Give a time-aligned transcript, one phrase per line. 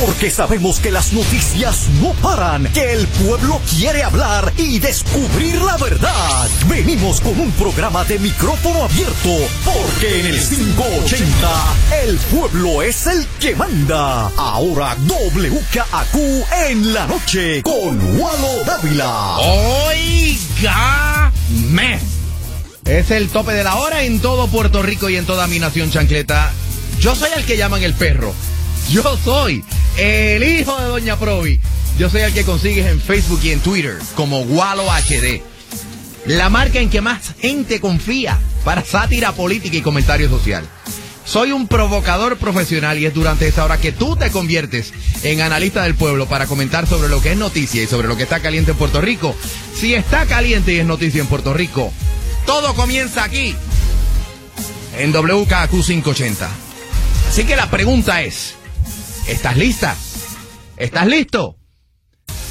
[0.00, 5.76] Porque sabemos que las noticias no paran, que el pueblo quiere hablar y descubrir la
[5.76, 6.48] verdad.
[6.68, 9.30] Venimos con un programa de micrófono abierto,
[9.64, 11.50] porque en el 580
[12.04, 14.28] el pueblo es el que manda.
[14.36, 16.14] Ahora WKAQ
[16.68, 19.36] en la noche con Walo Dávila.
[19.88, 20.78] Oígame.
[22.84, 25.90] Es el tope de la hora en todo Puerto Rico y en toda mi nación
[25.90, 26.52] chancleta.
[27.00, 28.32] Yo soy el que llaman el perro.
[28.90, 29.62] Yo soy
[29.98, 31.60] el hijo de Doña Provi.
[31.98, 35.42] Yo soy el que consigues en Facebook y en Twitter como Walo HD.
[36.24, 40.64] La marca en que más gente confía para sátira política y comentario social.
[41.26, 45.82] Soy un provocador profesional y es durante esta hora que tú te conviertes en analista
[45.82, 48.70] del pueblo para comentar sobre lo que es noticia y sobre lo que está caliente
[48.70, 49.36] en Puerto Rico.
[49.78, 51.92] Si está caliente y es noticia en Puerto Rico,
[52.46, 53.54] todo comienza aquí
[54.96, 56.48] en WKQ 580.
[57.28, 58.54] Así que la pregunta es,
[59.28, 59.94] ¿estás lista?
[60.76, 61.56] ¿Estás listo?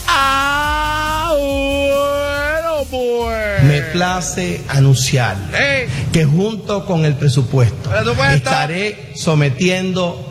[0.08, 3.64] Ah, bueno, pues.
[3.64, 5.88] Me place anunciar Eh.
[6.12, 8.36] que junto con el presupuesto, Presupuesto.
[8.36, 10.24] estaré sometiendo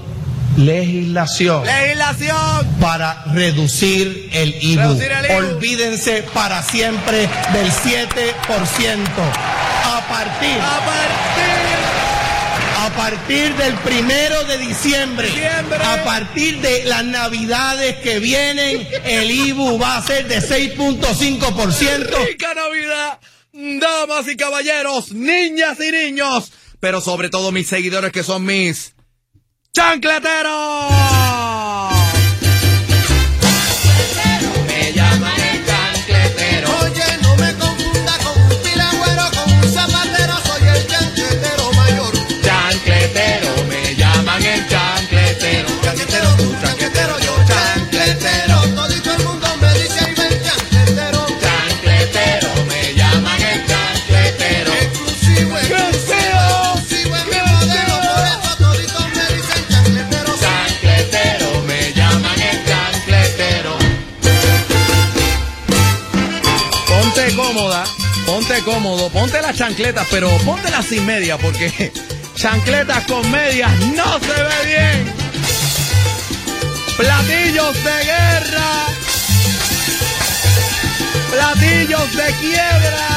[0.57, 2.67] legislación Legislación.
[2.81, 4.81] para reducir el IBU.
[4.83, 5.37] Reducir el IBU.
[5.37, 9.23] Olvídense para siempre del 7%.
[9.85, 11.76] A partir, A partir.
[12.97, 15.79] A partir del primero de diciembre, Diciembre.
[15.85, 22.27] a partir de las navidades que vienen, el IBU va a ser de 6.5%.
[22.27, 23.21] Rica Navidad,
[23.53, 26.51] damas y caballeros, niñas y niños,
[26.81, 28.95] pero sobre todo mis seguidores que son mis
[29.75, 31.56] chancleteros.
[68.67, 71.93] Cómodo, ponte las chancletas, pero póntelas sin media, porque
[72.35, 75.15] chancletas con medias no se ve bien.
[76.97, 78.87] Platillos de guerra,
[81.31, 83.09] platillos de quiebra,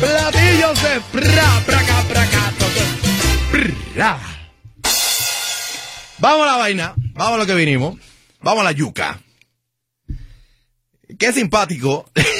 [0.00, 3.74] platillos de pra, praca, praca, toque.
[6.18, 7.98] Vamos a la vaina, vamos a lo que vinimos,
[8.40, 9.20] vamos a la yuca.
[11.18, 12.10] Qué simpático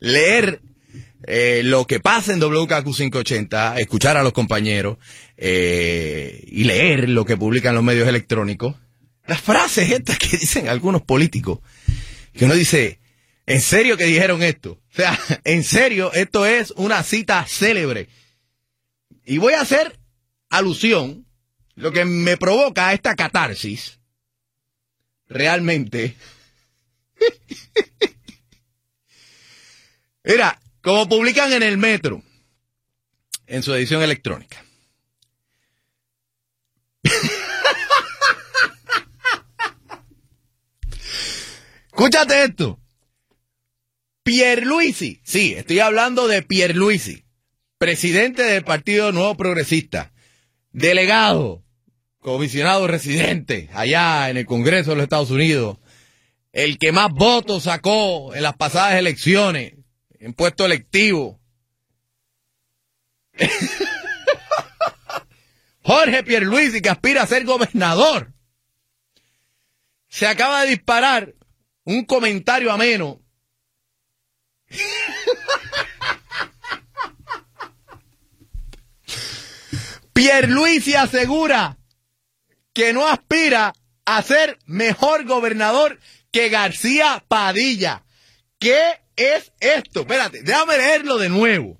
[0.00, 0.60] leer
[1.26, 4.98] eh, lo que pasa en WKQ 580, escuchar a los compañeros
[5.36, 8.74] eh, y leer lo que publican los medios electrónicos.
[9.26, 11.60] Las frases estas que dicen algunos políticos,
[12.32, 12.98] que uno dice,
[13.46, 14.72] ¿en serio que dijeron esto?
[14.72, 18.08] O sea, en serio, esto es una cita célebre.
[19.24, 19.98] Y voy a hacer
[20.48, 21.26] alusión,
[21.76, 24.00] lo que me provoca esta catarsis,
[25.28, 26.16] realmente.
[30.24, 32.22] Mira, como publican en el metro,
[33.46, 34.64] en su edición electrónica.
[41.86, 42.78] Escúchate esto.
[44.22, 47.24] Pierluisi, sí, estoy hablando de Pierluisi,
[47.78, 50.12] presidente del Partido Nuevo Progresista,
[50.72, 51.64] delegado,
[52.20, 55.78] comisionado residente allá en el Congreso de los Estados Unidos,
[56.52, 59.79] el que más votos sacó en las pasadas elecciones,
[60.20, 61.40] en puesto electivo.
[65.82, 68.32] Jorge Pierluisi, que aspira a ser gobernador,
[70.08, 71.34] se acaba de disparar
[71.84, 73.20] un comentario ameno
[80.12, 81.78] Pierluisi asegura
[82.72, 83.72] que no aspira
[84.04, 85.98] a ser mejor gobernador
[86.30, 88.04] que García Padilla.
[88.58, 90.00] ¿Qué es esto?
[90.00, 91.78] Espérate, déjame leerlo de nuevo.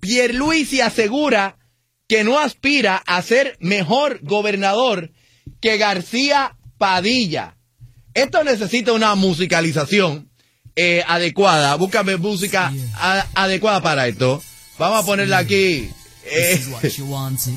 [0.00, 1.56] Pierluisi asegura
[2.08, 5.12] que no aspira a ser mejor gobernador
[5.60, 7.56] que García Padilla.
[8.14, 10.30] Esto necesita una musicalización
[10.76, 11.74] eh, adecuada.
[11.76, 14.42] Búscame música a- adecuada para esto.
[14.78, 15.88] Vamos a ponerla aquí.
[16.24, 16.60] Eh,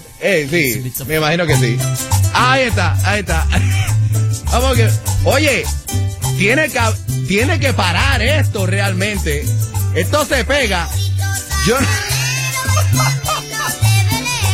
[0.22, 1.78] eh, sí, me imagino que sí.
[2.34, 3.48] Ahí está, ahí está.
[4.52, 4.90] Vamos que,
[5.26, 5.64] oye,
[6.38, 6.80] tiene que,
[7.28, 9.46] tiene que parar esto realmente.
[9.96, 10.90] Esto se pega.
[11.66, 11.78] Yo,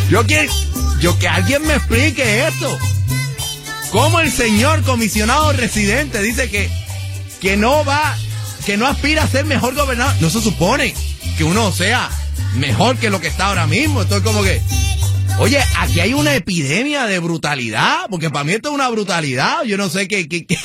[0.10, 0.52] yo quiero,
[1.00, 2.78] yo que alguien me explique esto.
[3.92, 6.70] ¿Cómo el señor comisionado residente dice que,
[7.42, 8.18] que no va,
[8.66, 10.16] que no aspira a ser mejor gobernador?
[10.22, 10.94] No se supone
[11.38, 12.10] que uno sea
[12.56, 14.02] mejor que lo que está ahora mismo.
[14.04, 14.62] Estoy como que,
[15.40, 19.64] oye, aquí hay una epidemia de brutalidad, porque para mí esto es una brutalidad.
[19.64, 20.58] Yo no sé qué, qué, qué-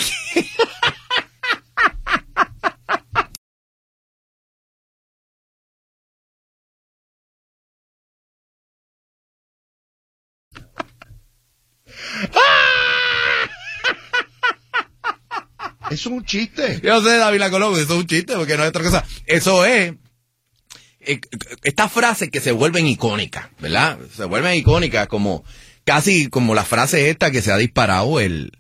[16.07, 16.81] Es un chiste.
[16.83, 19.05] Yo sé, David Colombo, eso es un chiste, porque no es otra cosa.
[19.27, 19.95] Eso es.
[21.01, 21.21] eh,
[21.63, 23.99] Estas frases que se vuelven icónicas, ¿verdad?
[24.15, 25.45] Se vuelven icónicas como
[25.85, 28.53] casi como la frase esta que se ha disparado el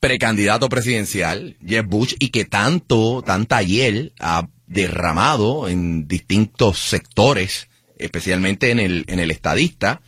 [0.00, 8.70] precandidato presidencial, Jeff Bush, y que tanto, tanta hiel ha derramado en distintos sectores, especialmente
[8.72, 10.00] en el, en el estadista,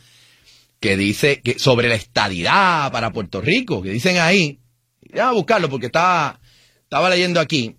[0.81, 4.59] que dice que sobre la estadidad para Puerto Rico, que dicen ahí,
[5.13, 6.41] ya a buscarlo porque estaba,
[6.85, 7.77] estaba leyendo aquí,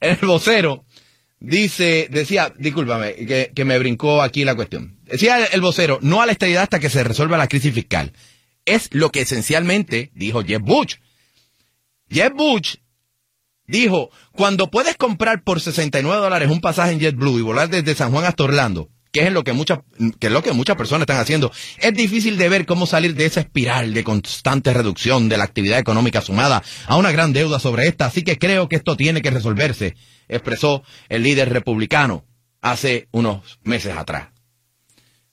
[0.00, 0.84] el vocero,
[1.40, 4.98] dice, decía, discúlpame, que, que me brincó aquí la cuestión.
[5.04, 8.12] Decía el, vocero, no a la estadidad hasta que se resuelva la crisis fiscal.
[8.64, 10.96] Es lo que esencialmente dijo Jeff Bush.
[12.10, 12.76] Jeff Bush
[13.66, 18.12] dijo, cuando puedes comprar por 69 dólares un pasaje en JetBlue y volar desde San
[18.12, 19.78] Juan hasta Orlando, que es lo que muchas,
[20.18, 23.26] que es lo que muchas personas están haciendo, es difícil de ver cómo salir de
[23.26, 27.86] esa espiral de constante reducción de la actividad económica sumada a una gran deuda sobre
[27.86, 29.94] esta, así que creo que esto tiene que resolverse,
[30.26, 32.26] expresó el líder republicano
[32.60, 34.30] hace unos meses atrás,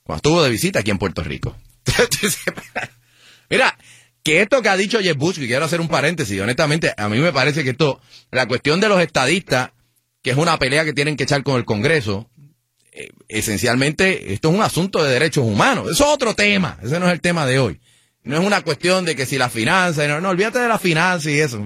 [0.04, 1.58] cuando estuvo de visita aquí en Puerto Rico.
[3.50, 3.76] Mira,
[4.22, 7.18] que esto que ha dicho Jeff Bush, que quiero hacer un paréntesis, honestamente, a mí
[7.18, 8.00] me parece que esto,
[8.30, 9.72] la cuestión de los estadistas,
[10.22, 12.30] que es una pelea que tienen que echar con el Congreso,
[13.28, 15.90] esencialmente esto es un asunto de derechos humanos.
[15.92, 17.80] Eso es otro tema, ese no es el tema de hoy.
[18.24, 21.32] No es una cuestión de que si la finanza, no, no, olvídate de la finanza
[21.32, 21.66] y eso.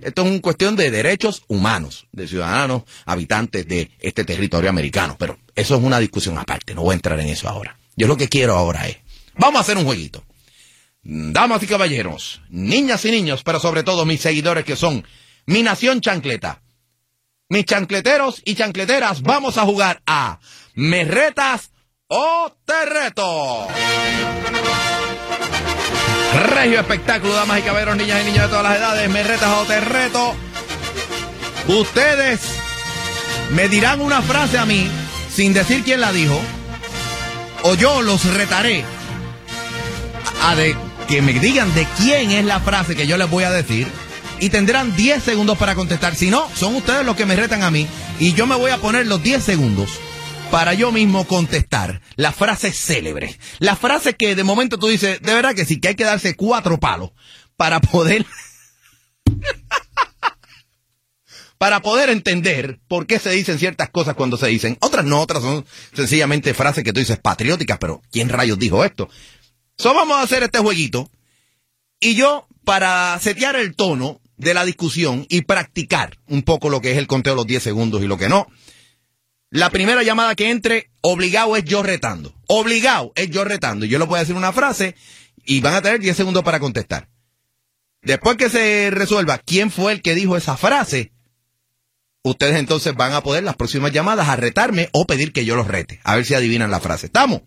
[0.00, 5.16] Esto es una cuestión de derechos humanos, de ciudadanos, habitantes de este territorio americano.
[5.18, 7.78] Pero eso es una discusión aparte, no voy a entrar en eso ahora.
[7.96, 8.98] Yo lo que quiero ahora es,
[9.36, 10.24] vamos a hacer un jueguito.
[11.02, 15.04] Damas y caballeros, niñas y niños, pero sobre todo mis seguidores que son
[15.46, 16.62] mi nación chancleta.
[17.48, 20.40] Mis chancleteros y chancleteras, vamos a jugar a
[20.74, 21.70] ¿Me retas
[22.08, 23.68] o te reto?
[26.48, 29.64] Regio espectáculo, damas y caballeros, niñas y niños de todas las edades, ¿me retas o
[29.64, 30.34] te reto?
[31.68, 32.40] Ustedes
[33.52, 34.90] me dirán una frase a mí
[35.32, 36.40] sin decir quién la dijo,
[37.62, 38.84] o yo los retaré
[40.42, 40.76] a de
[41.06, 43.86] que me digan de quién es la frase que yo les voy a decir
[44.40, 46.14] y tendrán 10 segundos para contestar.
[46.14, 47.86] Si no, son ustedes los que me retan a mí
[48.18, 49.98] y yo me voy a poner los 10 segundos
[50.50, 53.38] para yo mismo contestar la frase célebre.
[53.58, 56.34] La frase que de momento tú dices, de verdad que sí, que hay que darse
[56.36, 57.10] cuatro palos
[57.56, 58.26] para poder...
[61.58, 64.76] para poder entender por qué se dicen ciertas cosas cuando se dicen.
[64.80, 69.08] Otras no, otras son sencillamente frases que tú dices patrióticas, pero ¿quién rayos dijo esto?
[69.78, 71.10] So vamos a hacer este jueguito.
[71.98, 76.92] Y yo, para setear el tono de la discusión y practicar un poco lo que
[76.92, 78.46] es el conteo de los 10 segundos y lo que no,
[79.50, 82.34] la primera llamada que entre, obligado es yo retando.
[82.46, 83.86] Obligado es yo retando.
[83.86, 84.96] Yo le voy a decir una frase
[85.44, 87.08] y van a tener 10 segundos para contestar.
[88.02, 91.12] Después que se resuelva quién fue el que dijo esa frase,
[92.22, 95.68] ustedes entonces van a poder las próximas llamadas a retarme o pedir que yo los
[95.68, 96.00] rete.
[96.04, 97.06] A ver si adivinan la frase.
[97.06, 97.42] ¿Estamos?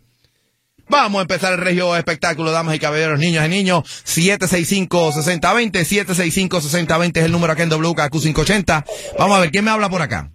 [0.89, 3.83] Vamos a empezar el regio espectáculo, damas y caballeros, niños y niños.
[4.05, 8.83] 765-6020, 765-6020 es el número acá en WKQ580.
[9.17, 10.29] Vamos a ver, ¿quién me habla por acá?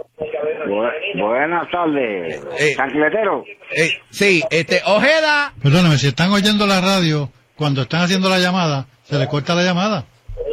[0.67, 2.75] Bu- buenas tardes, Eh.
[2.77, 3.45] chancletero.
[3.77, 5.53] Eh, sí, este, Ojeda.
[5.63, 9.63] Perdóname, si están oyendo la radio, cuando están haciendo la llamada, se les corta la
[9.63, 10.07] llamada.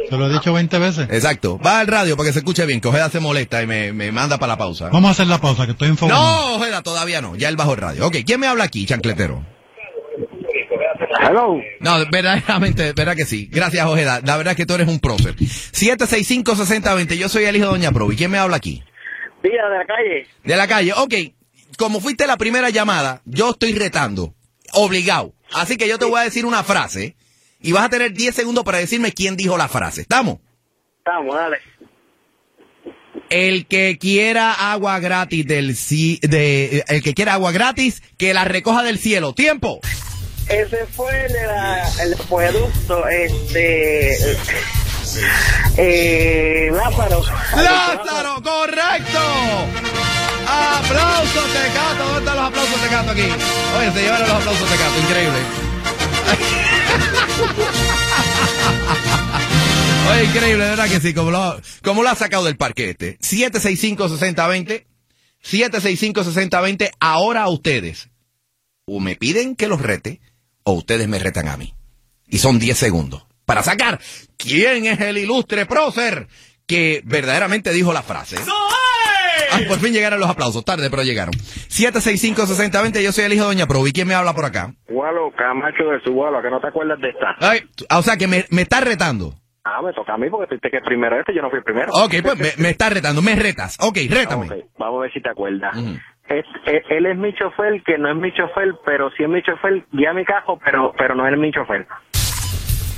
[0.08, 1.08] Se lo he dicho 20 veces.
[1.10, 3.92] Exacto, va al radio para que se escuche bien, que Ojeda se molesta y me,
[3.92, 4.88] me manda para la pausa.
[4.92, 6.14] Vamos a hacer la pausa, que estoy en favor.
[6.14, 8.06] No, Ojeda, todavía no, ya él bajó el radio.
[8.06, 9.44] Ok, ¿quién me habla aquí, chancletero?
[11.20, 11.60] Hello.
[11.80, 13.48] No, verdaderamente, verdad que sí.
[13.50, 14.20] Gracias, Ojeda.
[14.24, 15.34] La verdad es que tú eres un prócer.
[15.36, 18.16] 765-6020, yo soy el hijo de Doña Provi.
[18.16, 18.82] ¿Quién me habla aquí?
[19.42, 20.26] Villa de la calle.
[20.44, 20.92] De la calle.
[20.94, 21.14] Ok,
[21.78, 24.34] como fuiste la primera llamada, yo estoy retando.
[24.72, 25.34] Obligado.
[25.52, 27.16] Así que yo te voy a decir una frase
[27.60, 30.02] y vas a tener 10 segundos para decirme quién dijo la frase.
[30.02, 30.38] ¿Estamos?
[30.98, 31.58] Estamos, dale.
[33.28, 38.44] El que quiera agua gratis del ci- de el que quiera agua gratis, que la
[38.44, 39.32] recoja del cielo.
[39.32, 39.80] Tiempo.
[40.52, 41.34] Ese fue el,
[42.02, 44.36] el acueducto, este.
[45.78, 47.22] Eh, Lázaro.
[47.56, 49.18] Lázaro, correcto.
[50.46, 52.04] Aplausos Tecato.
[52.04, 53.22] ¿Dónde están los aplausos Tecato aquí?
[53.78, 55.38] Oye, se llevaron los aplausos Tecato, increíble.
[60.12, 63.18] Oye, increíble, de verdad que sí, como lo, como lo ha sacado del parque este.
[63.20, 64.84] 765-6020,
[65.42, 68.10] 765-6020, ahora ustedes,
[68.84, 70.20] o me piden que los rete,
[70.64, 71.74] o ustedes me retan a mí.
[72.28, 74.00] Y son 10 segundos para sacar
[74.36, 76.28] quién es el ilustre prócer
[76.66, 78.36] que verdaderamente dijo la frase.
[79.50, 81.34] Ay, por fin llegaron los aplausos, tarde, pero llegaron.
[81.34, 83.92] 765-6020, yo soy el hijo de Doña Provi.
[83.92, 84.72] ¿Quién me habla por acá?
[84.88, 87.36] Gualo, Camacho de su Gualo, que no te acuerdas de esta.
[87.40, 89.34] Ay, ah, o sea, que me, me está retando.
[89.64, 91.92] Ah, me toca a mí porque fuiste que primero este, yo no fui el primero.
[91.92, 93.76] Ok, pues me, me está retando, me retas.
[93.80, 94.46] Ok, rétame.
[94.46, 95.76] Ok, vamos a ver si te acuerdas.
[96.28, 99.42] Es- eh, él es mi chofer, que no es mi chofer, pero sí es mi
[99.42, 101.86] chofer, guía mi cajo, pero, pero no es mi chofer.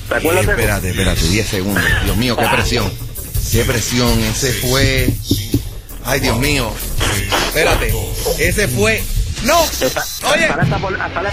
[0.09, 0.53] ¿Te Eh, acuerdas eso?
[0.53, 1.83] espérate, espérate, 10 segundos.
[2.05, 2.91] Dios mío, qué presión.
[3.53, 5.09] Qué presión, ese fue.
[6.05, 6.71] Ay, Dios mío.
[7.49, 7.93] Espérate,
[8.39, 9.03] ese fue.
[9.45, 9.59] ¡No!
[10.33, 11.31] Oye, Hasta por, hasta por, la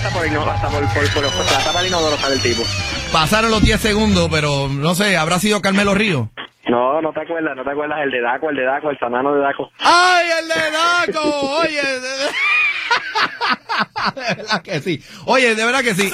[1.64, 2.64] tapa inodoro sale el tipo.
[3.12, 6.30] pasaron los 10 segundos, pero no sé, ¿habrá sido Carmelo Río?
[6.72, 9.34] No, no te acuerdas, no te acuerdas el de Daco, el de Daco, el sanano
[9.36, 9.70] de Daco.
[9.80, 11.22] ¡Ay, el de Daco!
[11.60, 12.32] Oye, de, de
[14.38, 15.04] verdad que sí.
[15.26, 16.10] Oye, de verdad que sí.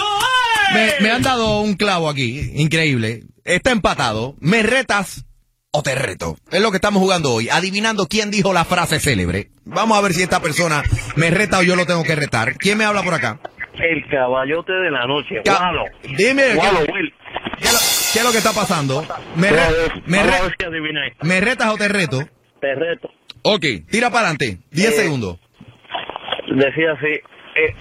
[0.73, 3.23] Me, me han dado un clavo aquí, increíble.
[3.45, 4.35] Está empatado.
[4.39, 5.25] ¿Me retas
[5.71, 6.37] o te reto?
[6.51, 9.49] Es lo que estamos jugando hoy, adivinando quién dijo la frase célebre.
[9.65, 10.81] Vamos a ver si esta persona
[11.15, 12.55] me reta o yo lo tengo que retar.
[12.57, 13.39] ¿Quién me habla por acá?
[13.75, 15.83] El caballote de la noche, Ca- Gualo.
[16.17, 17.13] Dime, Gualo, ¿qué, Will.
[17.61, 17.79] lo,
[18.17, 19.05] qué es lo que está pasando?
[19.35, 22.19] ¿Me, re- me, a re- me retas o te reto?
[22.59, 23.09] Te reto.
[23.43, 24.57] Ok, tira para adelante.
[24.71, 25.37] 10 Eh, segundos.
[26.47, 27.75] Decía así, eh,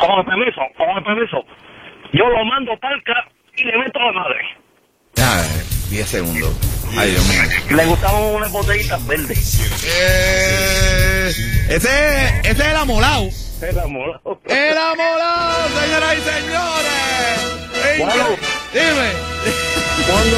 [0.00, 1.44] con el permiso, con el permiso.
[2.14, 3.12] Yo lo mando palca
[3.54, 4.40] y le meto la madre.
[5.18, 5.44] Ah,
[5.90, 6.56] 10 segundos.
[6.96, 7.76] Ay, Dios mío.
[7.76, 9.60] Le gustaban unas botellitas verdes.
[9.86, 11.28] Eh,
[11.68, 13.28] ese, ese es el amolao.
[13.60, 14.20] El amor.
[14.46, 17.98] El amolao, señoras y señores.
[17.98, 18.36] Guau.
[18.72, 19.10] Dime,
[20.06, 20.36] Cuando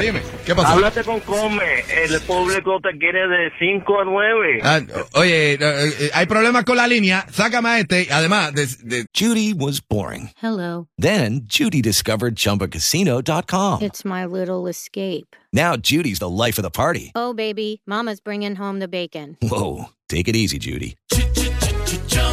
[0.00, 0.20] dime.
[0.44, 0.68] ¿Qué pasó?
[0.68, 4.60] háblate con Come, el público te quiere de 5 a 9.
[4.62, 4.80] Ah,
[5.14, 7.26] oye, eh, eh, hay problemas con la línea.
[7.32, 8.06] Sácame a este.
[8.12, 10.30] Además, de, de- Judy was boring.
[10.40, 10.86] Hello.
[10.98, 13.82] Then Judy discovered ChumbaCasino.com.
[13.82, 15.34] It's my little escape.
[15.52, 17.12] Now Judy's the life of the party.
[17.14, 19.36] Oh, baby, Mama's bringing home the bacon.
[19.42, 20.96] Whoa, take it easy, Judy.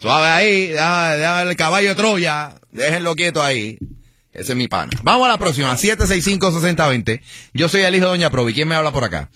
[0.00, 0.66] Suave ahí.
[0.68, 2.54] Deja, deja el caballo de Troya.
[2.72, 3.78] Déjenlo quieto ahí.
[4.32, 4.90] Ese es mi pana.
[5.02, 5.72] Vamos a la próxima.
[5.74, 7.20] 765-6020.
[7.52, 8.54] Yo soy el hijo de Doña Provi.
[8.54, 9.28] ¿Quién me habla por acá?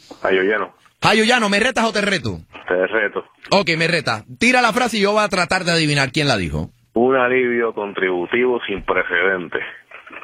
[1.03, 2.41] Jayo Llano, ¿me retas o te reto?
[2.67, 3.25] Te reto.
[3.51, 4.25] Ok, me reta.
[4.39, 6.71] Tira la frase y yo voy a tratar de adivinar quién la dijo.
[6.95, 9.61] Un alivio contributivo sin precedentes.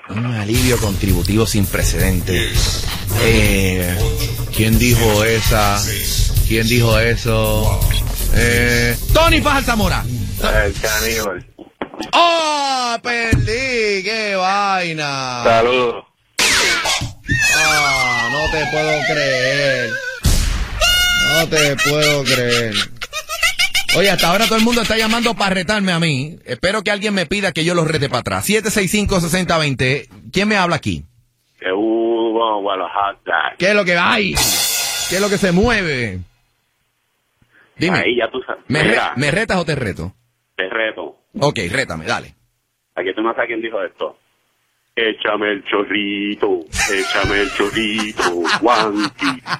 [0.09, 2.87] Un alivio contributivo sin precedentes.
[3.23, 3.95] Eh,
[4.57, 5.77] ¿Quién dijo esa?
[6.49, 7.79] ¿Quién dijo eso?
[8.35, 10.05] Eh, Tony Fajar Zamora.
[10.05, 11.47] El caníbal.
[12.13, 12.97] ¡Oh!
[13.03, 14.03] Perdí.
[14.03, 15.43] ¡Qué vaina!
[15.45, 16.05] Saludos.
[17.57, 19.91] Ah, no te puedo creer.
[21.33, 22.75] No te puedo creer.
[23.97, 26.39] Oye, hasta ahora todo el mundo está llamando para retarme a mí.
[26.45, 28.49] Espero que alguien me pida que yo los rete para atrás.
[28.49, 30.09] 765-6020.
[30.33, 31.05] ¿Quién me habla aquí?
[31.59, 33.57] Que hubo, bueno, hot dog.
[33.59, 34.35] ¿Qué es lo que hay?
[35.09, 36.21] ¿Qué es lo que se mueve?
[37.81, 38.63] Dime, Ahí ya tú sabes.
[38.69, 40.13] ¿me, re- Mira, ¿me retas o te reto?
[40.57, 41.17] te reto.
[41.41, 42.35] Ok, rétame, dale.
[42.95, 44.19] Aquí tú no sabes quién dijo esto.
[44.97, 49.43] Échame el chorrito, échame el chorrito, guanqui.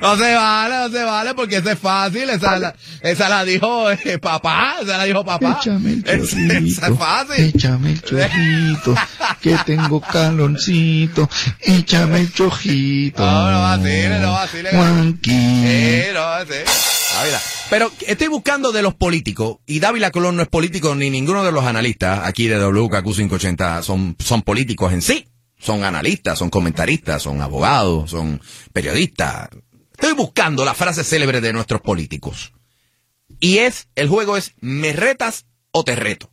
[0.00, 2.28] No se vale, no se vale, porque esa es fácil.
[2.30, 5.58] Esa, la, esa la dijo eh, papá, esa la dijo papá.
[5.60, 6.66] Échame el Esa- chorrito.
[6.66, 7.44] esa es fácil.
[7.44, 8.94] Échame el chorrito,
[9.40, 11.28] que tengo caloncito.
[11.60, 13.22] Échame el chorrito.
[13.24, 14.70] No, no vacile, no vacile.
[14.70, 15.30] Juanqui.
[15.32, 16.99] Eh, no, sí.
[17.68, 21.52] Pero estoy buscando de los políticos, y Dávila Colón no es político, ni ninguno de
[21.52, 25.26] los analistas aquí de WKQ580 son, son políticos en sí.
[25.58, 28.40] Son analistas, son comentaristas, son abogados, son
[28.72, 29.50] periodistas.
[29.92, 32.54] Estoy buscando la frase célebre de nuestros políticos.
[33.40, 36.32] Y es, el juego es, ¿me retas o te reto?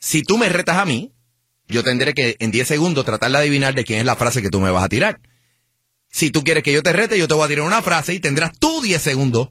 [0.00, 1.12] Si tú me retas a mí,
[1.68, 4.50] yo tendré que en 10 segundos tratar de adivinar de quién es la frase que
[4.50, 5.20] tú me vas a tirar.
[6.12, 8.20] Si tú quieres que yo te rete, yo te voy a tirar una frase y
[8.20, 9.48] tendrás tú 10 segundos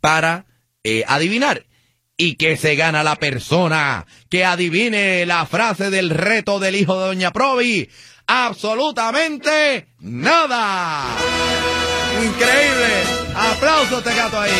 [0.00, 0.46] para
[0.82, 1.64] eh, adivinar.
[2.16, 7.06] Y que se gana la persona que adivine la frase del reto del hijo de
[7.08, 7.88] Doña Provi.
[8.26, 11.04] Absolutamente nada.
[12.24, 13.04] Increíble.
[13.36, 14.50] Aplausos, te gato ahí.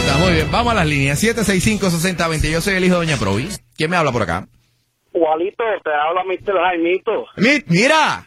[0.00, 0.50] Está muy bien.
[0.50, 1.22] Vamos a las líneas.
[1.22, 2.50] 765-6020.
[2.50, 3.48] Yo soy el hijo de Doña Provi.
[3.76, 4.46] ¿Quién me habla por acá?
[5.12, 6.58] Juanito, te habla Mr.
[6.60, 7.24] Jaimito.
[7.36, 8.26] Mi- Mira,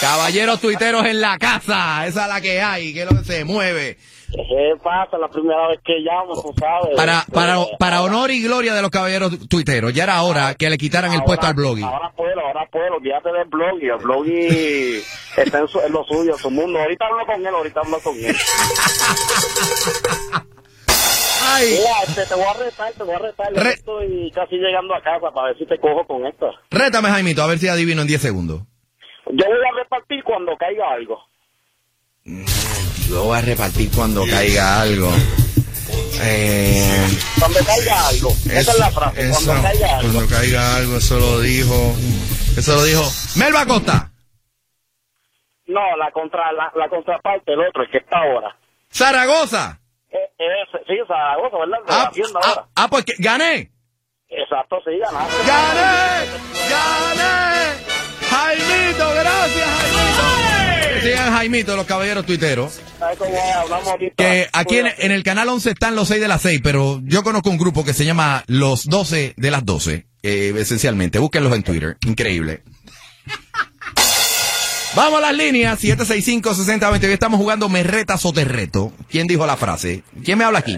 [0.00, 3.44] caballeros tuiteros en la casa, esa es la que hay, que es lo que se
[3.44, 3.98] mueve.
[4.32, 5.18] ¿Qué pasa?
[5.18, 6.96] La primera vez que llamo, tú sabes.
[6.96, 10.70] Para, para, Eh, para honor y gloria de los caballeros tuiteros, ya era hora que
[10.70, 11.84] le quitaran el puesto al blogging.
[11.84, 15.02] Ahora puedo, ahora puedo, olvídate del blog y el blog y
[15.40, 16.78] está en, su- en lo suyo, en su mundo.
[16.78, 18.36] Ahorita hablo con él, ahorita hablo con él.
[21.42, 21.70] Ay.
[21.78, 23.52] Mira, este, te voy a retar, te voy a retar.
[23.52, 26.46] Re- Estoy casi llegando a casa para ver si te cojo con esto.
[26.70, 28.62] Rétame, Jaimito, a ver si adivino en 10 segundos.
[29.32, 31.24] Yo voy a repartir cuando caiga algo.
[33.08, 35.10] Yo voy a repartir cuando caiga algo.
[36.22, 37.08] Eh,
[37.38, 38.30] Cuando caiga algo.
[38.50, 39.28] Esa es la frase.
[39.30, 40.12] eso, cuando caiga algo.
[40.12, 41.94] cuando caiga algo, eso lo dijo.
[42.56, 43.02] Eso lo dijo.
[43.36, 44.10] Melba Costa.
[45.66, 48.56] No, la contra la, la contraparte, el otro, el que está ahora.
[48.92, 49.78] Zaragoza.
[50.10, 51.78] Eh, ese, sí, Zaragoza, ¿verdad?
[51.88, 52.66] Ah, ah, ahora.
[52.74, 53.70] ah, pues que- gané.
[54.28, 55.34] Exacto, sí, ganaste.
[55.46, 56.26] ¡Gané!
[56.70, 58.09] ¡Gané!
[58.30, 59.14] ¡Jaimito!
[59.14, 60.94] ¡Gracias, Jaimito!
[60.94, 62.80] Que sigan Jaimito, los caballeros tuiteros.
[64.16, 67.22] Que aquí en, en el canal 11 están los 6 de las 6, pero yo
[67.22, 71.18] conozco un grupo que se llama Los 12 de las 12, eh, esencialmente.
[71.18, 71.96] Búsquenlos en Twitter.
[72.06, 72.62] Increíble.
[74.96, 77.04] Vamos a las líneas, 765-6020.
[77.04, 78.92] Hoy estamos jugando Me retas o te reto.
[79.08, 80.02] ¿Quién dijo la frase?
[80.24, 80.76] ¿Quién me habla aquí?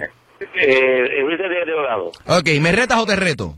[0.54, 2.12] Eh, Enrique de Delgado.
[2.26, 3.56] Ok, ¿me retas o te reto?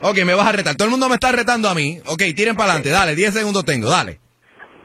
[0.00, 0.74] Ok, me vas a retar.
[0.76, 1.98] Todo el mundo me está retando a mí.
[2.06, 2.90] Ok, tiren para adelante.
[2.90, 3.90] Dale, 10 segundos tengo.
[3.90, 4.20] Dale.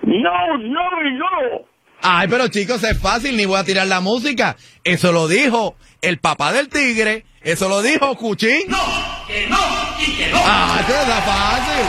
[0.04, 1.66] No, no, no.
[2.02, 4.56] Ay, pero chicos, es fácil, ni voy a tirar la música.
[4.84, 7.26] Eso lo dijo el papá del tigre.
[7.42, 8.68] Eso lo dijo Cuchín.
[8.68, 8.78] No,
[9.28, 9.58] que no,
[10.00, 10.40] y que no.
[10.44, 11.86] Ah, eso es fácil.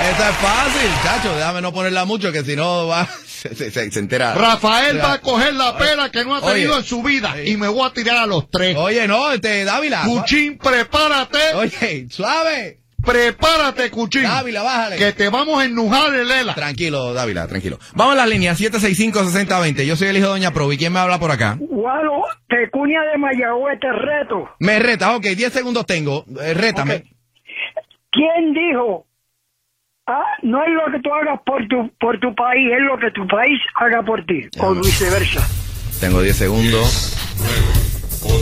[0.00, 1.36] Eso es fácil, chacho.
[1.36, 3.08] Déjame no ponerla mucho, que si no va,
[3.38, 4.34] se, se- se- entera.
[4.34, 6.80] Rafael va a coger la pera que no ha tenido Oye.
[6.80, 8.76] en su vida y me voy a tirar a los tres.
[8.76, 10.02] Oye, no, este, Dávila.
[10.04, 11.38] Cuchín, prepárate.
[11.54, 12.80] Oye, suave.
[13.04, 14.24] Prepárate, Cuchín.
[14.24, 14.96] Dávila, bájale.
[14.96, 16.54] Que te vamos a ennujar el ela.
[16.54, 17.78] Tranquilo, Dávila, tranquilo.
[17.94, 19.84] Vamos a las líneas 765-6020.
[19.86, 20.76] Yo soy el hijo de Doña Provi.
[20.76, 21.56] ¿Quién me habla por acá?
[21.60, 24.48] Gualo, Tecuña de Mayagüez, te reto.
[24.58, 26.24] Me reta, ok, 10 segundos tengo.
[26.42, 27.04] Eh, rétame.
[28.10, 29.06] ¿Quién dijo?
[30.10, 33.10] Ah, no es lo que tú hagas por tu, por tu país, es lo que
[33.10, 35.46] tu país haga por ti, o viceversa.
[36.00, 37.14] Tengo 10 segundos.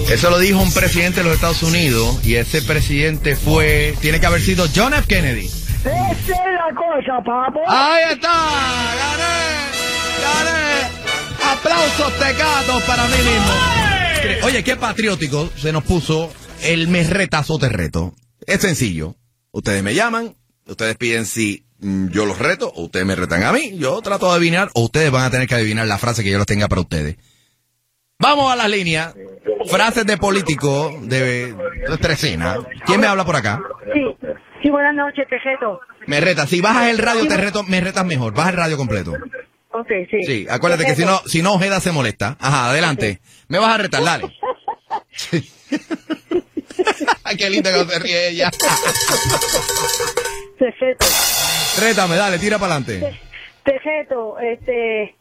[0.09, 4.27] Eso lo dijo un presidente de los Estados Unidos y ese presidente fue, tiene que
[4.27, 5.09] haber sido John F.
[5.09, 5.47] Kennedy.
[5.47, 7.61] Esa es la cosa, papo.
[7.67, 8.29] Ahí está,
[9.03, 9.27] gané,
[10.23, 11.53] gané.
[11.53, 14.47] Aplausos tecatos para mí mismo.
[14.47, 18.15] Oye, qué patriótico se nos puso el me retas o te reto.
[18.47, 19.17] Es sencillo.
[19.51, 23.53] Ustedes me llaman, ustedes piden si mm, yo los reto o ustedes me retan a
[23.53, 23.77] mí.
[23.79, 26.39] Yo trato de adivinar o ustedes van a tener que adivinar la frase que yo
[26.39, 27.17] les tenga para ustedes.
[28.19, 29.15] Vamos a las líneas.
[29.67, 31.55] Frases de político de
[32.01, 32.59] Tresina.
[32.87, 33.61] ¿Quién me habla por acá?
[33.93, 34.17] Sí,
[34.63, 35.81] sí, buenas noches, Tejeto.
[36.07, 36.49] Me retas.
[36.49, 38.33] Si bajas el radio, te reto, me retas mejor.
[38.33, 39.13] Baja el radio completo.
[39.73, 40.23] Ok, sí.
[40.23, 42.37] Sí, acuérdate que si no, si no, Ojeda se molesta.
[42.41, 43.21] Ajá, adelante.
[43.49, 44.33] Me vas a retar, dale.
[47.39, 48.51] Qué linda que se ríe ella.
[50.59, 51.07] Tejeto.
[51.81, 53.21] Rétame, dale, tira para adelante.
[53.65, 55.17] Tejeto, este,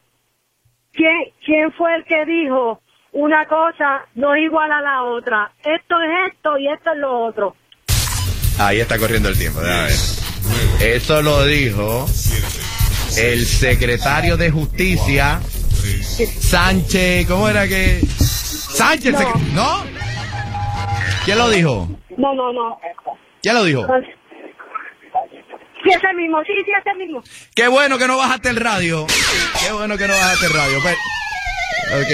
[0.92, 1.12] ¿quién,
[1.44, 2.80] ¿quién fue el que dijo
[3.12, 5.52] una cosa no es igual a la otra?
[5.58, 7.56] Esto es esto y esto es lo otro.
[8.58, 10.96] Ahí está corriendo el tiempo, déjame ver.
[10.96, 12.06] Eso lo dijo
[13.18, 15.40] el secretario de Justicia,
[16.40, 18.00] Sánchez, ¿cómo era que?
[18.00, 19.34] Sánchez, No.
[19.54, 19.84] ¿no?
[21.24, 21.88] ¿Quién lo dijo?
[22.16, 22.78] No, no, no.
[23.42, 23.86] ¿Quién lo dijo?
[25.86, 27.22] Sí, ese mismo, sí, sí, ese mismo.
[27.54, 29.06] Qué bueno que no bajaste el radio.
[29.60, 30.82] Qué bueno que no bajaste el radio.
[30.82, 30.96] Pues,
[32.02, 32.10] ok.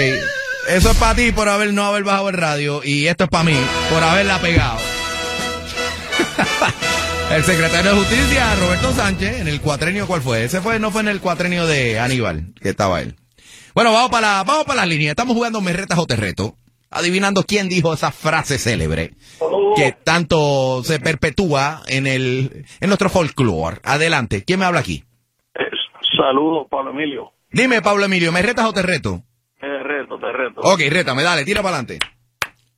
[0.69, 2.81] Eso es para ti por haber no haber bajado el radio.
[2.83, 3.57] Y esto es para mí,
[3.89, 4.77] por haberla pegado.
[7.31, 10.43] el secretario de Justicia, Roberto Sánchez, en el cuatrenio, ¿cuál fue?
[10.43, 13.15] Ese fue, no fue en el cuatrenio de Aníbal, que estaba él.
[13.73, 15.13] Bueno, vamos para la, vamos para las líneas.
[15.13, 16.59] Estamos jugando Merretas o Terreto.
[16.93, 19.11] Adivinando quién dijo esa frase célebre
[19.75, 23.77] que tanto se perpetúa en el, en nuestro folclore.
[23.83, 24.43] Adelante.
[24.45, 25.03] ¿Quién me habla aquí?
[26.15, 27.31] Saludos, Pablo Emilio.
[27.51, 29.21] Dime, Pablo Emilio, ¿me retas o te reto?
[29.59, 30.61] Te reto, te reto.
[30.61, 31.99] Ok, rétame, dale, tira para adelante.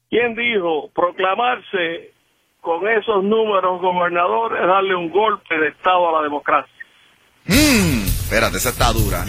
[0.10, 2.14] ¿Quién dijo proclamarse
[2.62, 6.72] con esos números gobernadores, darle un golpe de Estado a la democracia?
[7.46, 9.26] Mmm, espérate, esa está dura.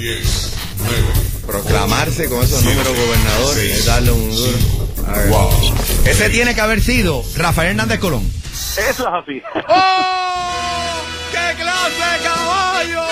[1.47, 4.59] Proclamarse con esos números gobernadores es darle un duro.
[5.07, 6.11] Ver.
[6.11, 8.29] Ese tiene que haber sido Rafael Hernández Colón.
[8.53, 9.43] Eso es así.
[9.69, 11.01] ¡Oh!
[11.31, 13.03] ¡Qué clase de caballo!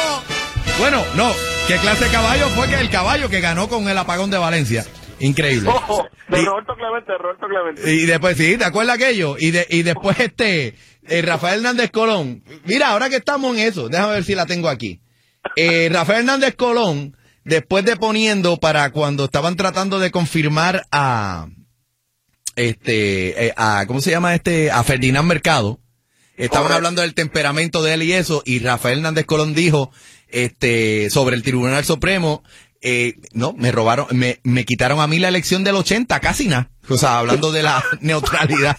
[0.79, 1.33] Bueno, no,
[1.69, 4.85] ¿qué clase de caballo fue que el caballo que ganó con el apagón de Valencia?
[5.21, 5.71] Increíble.
[5.71, 7.93] Ojo, de Y- Roberto Clemente, de Roberto Clemente.
[7.95, 9.37] Y después, sí, ¿te acuerdas aquello?
[9.39, 10.75] Y, de, y después este,
[11.07, 12.43] eh, Rafael Hernández Colón.
[12.65, 15.01] Mira, ahora que estamos en eso, déjame ver si la tengo aquí.
[15.55, 21.49] Eh, Rafael Hernández Colón, después de poniendo para cuando estaban tratando de confirmar a,
[22.57, 24.71] este, eh, a, ¿cómo se llama este?
[24.71, 25.81] A Ferdinand Mercado.
[26.37, 29.93] Estaban hablando del temperamento de él y eso, y Rafael Hernández Colón dijo,
[30.29, 32.43] este, sobre el Tribunal Supremo,
[32.81, 36.71] eh, no, me robaron, me, me quitaron a mí la elección del 80, casi nada.
[36.89, 38.77] O sea, hablando de la neutralidad.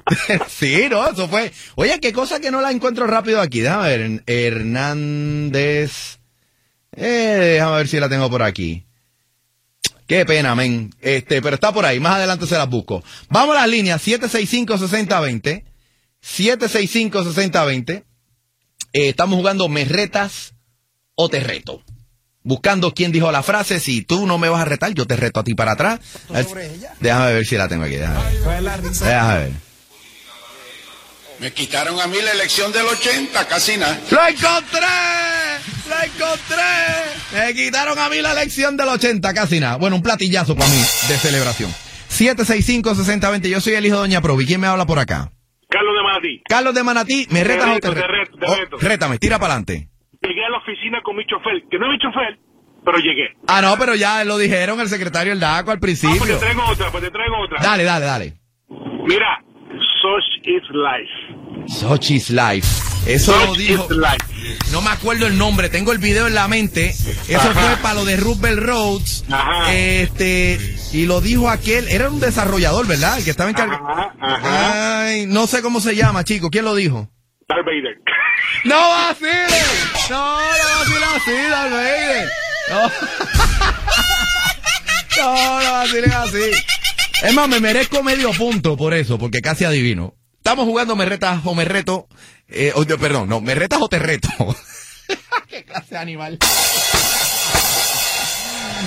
[0.48, 1.52] sí, no, eso fue.
[1.76, 3.60] Oye, qué cosa que no la encuentro rápido aquí.
[3.60, 6.17] Déjame ver, Hernández.
[7.00, 8.84] Eh, déjame ver si la tengo por aquí.
[10.06, 10.90] Qué pena, men.
[11.00, 12.00] Este, pero está por ahí.
[12.00, 13.04] Más adelante se las busco.
[13.28, 15.64] Vamos a las líneas 765-6020.
[16.22, 18.04] 765-6020.
[18.92, 20.54] Eh, estamos jugando me retas
[21.14, 21.82] o te reto.
[22.42, 23.78] Buscando quién dijo la frase.
[23.80, 26.00] Si tú no me vas a retar, yo te reto a ti para atrás.
[27.00, 27.96] Déjame ver si la tengo aquí.
[27.96, 28.80] Déjame ver.
[28.82, 29.67] Déjame ver.
[31.40, 33.96] Me quitaron a mí la elección del 80, casi nada.
[34.10, 34.86] ¡Lo encontré!
[35.88, 36.64] ¡Lo encontré!
[37.32, 39.76] Me quitaron a mí la elección del 80, casi nada.
[39.76, 41.70] Bueno, un platillazo para mí de celebración.
[42.10, 43.48] 765-6020.
[43.48, 44.46] Yo soy el hijo de Doña Provi.
[44.46, 45.30] ¿Quién me habla por acá?
[45.70, 46.42] Carlos de Manatí.
[46.48, 47.26] Carlos de Manatí.
[47.30, 48.12] ¿Me retas o reto, te te reto?
[48.12, 48.76] reto, te Oh, reto.
[48.80, 49.88] rétame, tira para adelante.
[50.22, 52.38] Llegué a la oficina con mi chofer, que no es mi chofer,
[52.84, 53.36] pero llegué.
[53.46, 56.38] Ah, no, pero ya lo dijeron el secretario del DACO al Ah, pues te principio.
[56.38, 57.62] traigo otra, pues te traigo otra.
[57.62, 58.34] Dale, dale, dale.
[59.06, 59.38] Mira,
[60.08, 61.10] such is life.
[61.68, 62.66] Sochi's Life.
[63.06, 63.86] Eso lo Such dijo.
[63.90, 64.72] is.
[64.72, 66.90] No me acuerdo el nombre, tengo el video en la mente.
[66.90, 67.52] Eso Ajá.
[67.52, 69.24] fue para lo de Roosevelt Roads.
[69.30, 69.74] Ajá.
[69.74, 70.58] Este,
[70.92, 73.18] y lo dijo aquel, era un desarrollador, ¿verdad?
[73.18, 73.86] El que estaba encargado.
[73.86, 75.02] Ajá, ajá.
[75.04, 76.48] Ay, no sé cómo se llama, chico.
[76.50, 77.10] ¿Quién lo dijo?
[77.48, 77.98] Darth Vader.
[78.64, 80.08] ¡No vaciles!
[80.10, 82.28] ¡No, no vaciles así, Darth Vader!
[82.70, 82.90] No.
[85.18, 86.50] no, no vaciles así.
[87.22, 90.14] Es más, me merezco medio punto por eso, porque casi adivino.
[90.36, 92.08] Estamos jugando me retas o me reto.
[92.48, 94.28] Eh, perdón, no, me retas o te reto.
[95.48, 96.38] ¿Qué clase de animal?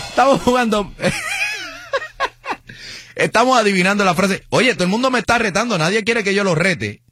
[0.09, 0.93] Estamos jugando.
[3.15, 4.43] Estamos adivinando la frase.
[4.49, 7.03] Oye, todo el mundo me está retando, nadie quiere que yo lo rete.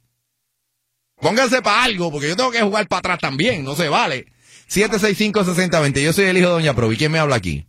[1.20, 4.26] Pónganse para algo, porque yo tengo que jugar para atrás también, no se vale.
[4.70, 6.96] 765-6020, yo soy el hijo de Doña Provi.
[6.96, 7.66] ¿Quién me habla aquí?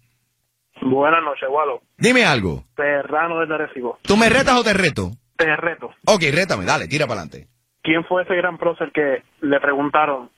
[0.82, 1.82] Buenas noches, Walo.
[1.98, 2.66] Dime algo.
[2.76, 4.00] Serrano de Arecibo.
[4.02, 5.12] ¿Tú me retas o te reto?
[5.38, 5.92] Te reto.
[6.06, 7.48] Ok, rétame, dale, tira para adelante.
[7.84, 10.30] ¿Quién fue ese gran prócer que le preguntaron,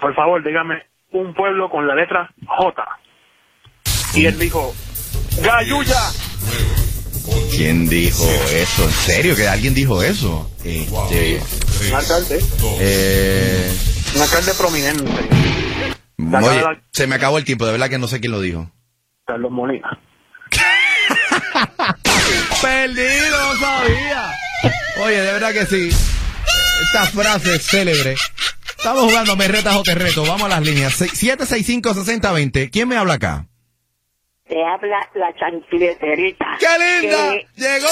[0.00, 0.82] por favor, dígame
[1.12, 2.84] un pueblo con la letra J?
[4.14, 4.74] Y él dijo,
[5.42, 6.00] Gayuya.
[7.56, 8.84] ¿Quién dijo eso?
[8.84, 10.50] ¿En serio que alguien dijo eso?
[10.64, 11.40] Este,
[11.88, 12.38] Un alcalde.
[12.80, 13.72] eh,
[14.16, 15.10] Un alcalde prominente.
[16.46, 18.70] oye, se me acabó el tiempo, de verdad que no sé quién lo dijo.
[19.30, 19.96] Carlos Molina.
[22.62, 24.32] Perdido, no sabía.
[25.04, 25.88] Oye, de verdad que sí.
[26.82, 28.16] Esta frase es célebre.
[28.76, 30.22] Estamos jugando me retas o te reto.
[30.24, 31.00] Vamos a las líneas.
[31.00, 32.70] 765-6020.
[32.72, 33.46] ¿Quién me habla acá?
[34.48, 36.46] Te habla la chancleterita.
[36.58, 36.66] ¡Qué
[37.00, 37.30] linda!
[37.30, 37.88] Que- Llegó,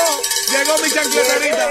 [0.51, 1.69] llegó mi chancleterita.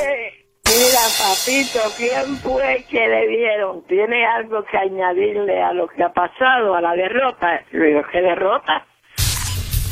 [0.64, 3.86] Mira, papito, ¿quién fue que le dieron?
[3.88, 7.66] ¿Tiene algo que añadirle a lo que ha pasado, a la derrota?
[7.72, 8.87] Le digo, ¿qué derrota?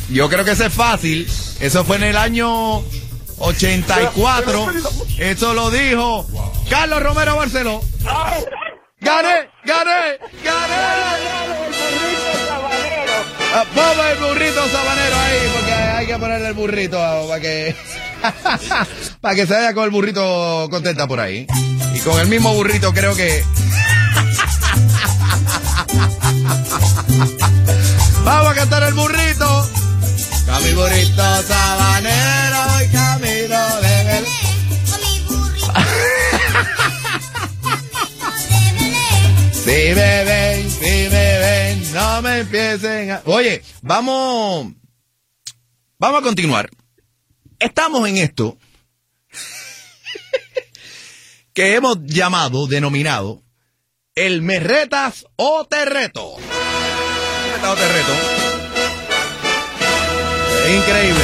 [0.08, 1.28] Yo creo que ese es fácil.
[1.60, 2.78] Eso fue en el año
[3.38, 4.66] 84.
[5.18, 6.26] Eso lo dijo
[6.68, 7.80] Carlos Romero Barceló.
[9.00, 9.48] ¡Gané!
[9.64, 10.18] ¡Gané!
[10.42, 10.76] ¡Gané!
[13.74, 17.74] Vamos el burrito sabanero ahí, porque hay que ponerle el burrito para que
[19.20, 21.46] para que se vaya con el burrito contenta por ahí.
[21.94, 23.44] Y con el mismo burrito creo que...
[28.24, 29.70] Vamos a cantar el burrito.
[30.46, 34.24] Con mi burrito sabanero y camino de Belén.
[39.52, 43.22] Si me ven, si me ven, no me empiecen a...
[43.24, 44.72] Oye, vamos...
[45.98, 46.70] Vamos a continuar.
[47.58, 48.56] Estamos en esto
[51.52, 53.42] que hemos llamado, denominado,
[54.14, 56.36] el me retas o te reto.
[56.38, 58.35] Me retas o te reto.
[60.66, 61.22] Es increíble.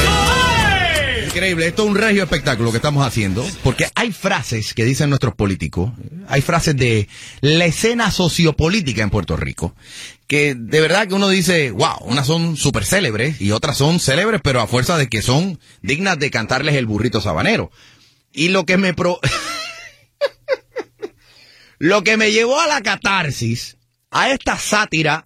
[1.25, 5.35] Increíble, esto es un regio espectáculo que estamos haciendo, porque hay frases que dicen nuestros
[5.35, 5.91] políticos,
[6.29, 7.09] hay frases de
[7.41, 9.75] la escena sociopolítica en Puerto Rico,
[10.27, 14.39] que de verdad que uno dice, wow, unas son súper célebres y otras son célebres,
[14.41, 17.69] pero a fuerza de que son dignas de cantarles el burrito sabanero.
[18.31, 19.19] Y lo que me pro...
[21.79, 23.75] lo que me llevó a la catarsis,
[24.09, 25.25] a esta sátira,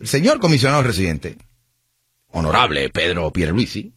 [0.00, 1.36] el señor comisionado residente,
[2.28, 3.94] honorable Pedro Pierluisi,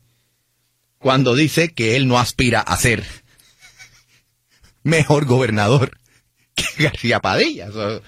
[0.98, 3.06] cuando dice que él no aspira a ser
[4.84, 5.98] mejor gobernador
[6.56, 7.68] que García Padilla.
[7.68, 8.02] Eso,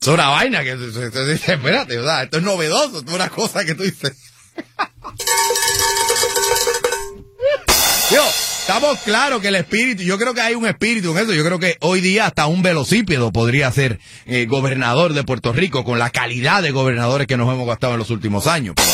[0.00, 3.64] es una vaina que se, dice, espérate, o esto es novedoso, esto es una cosa
[3.64, 4.12] que tú dices.
[8.10, 8.22] Yo,
[8.66, 11.58] estamos claros que el espíritu, yo creo que hay un espíritu en eso, yo creo
[11.58, 16.08] que hoy día hasta un velocípedo podría ser eh, gobernador de Puerto Rico con la
[16.08, 18.74] calidad de gobernadores que nos hemos gastado en los últimos años.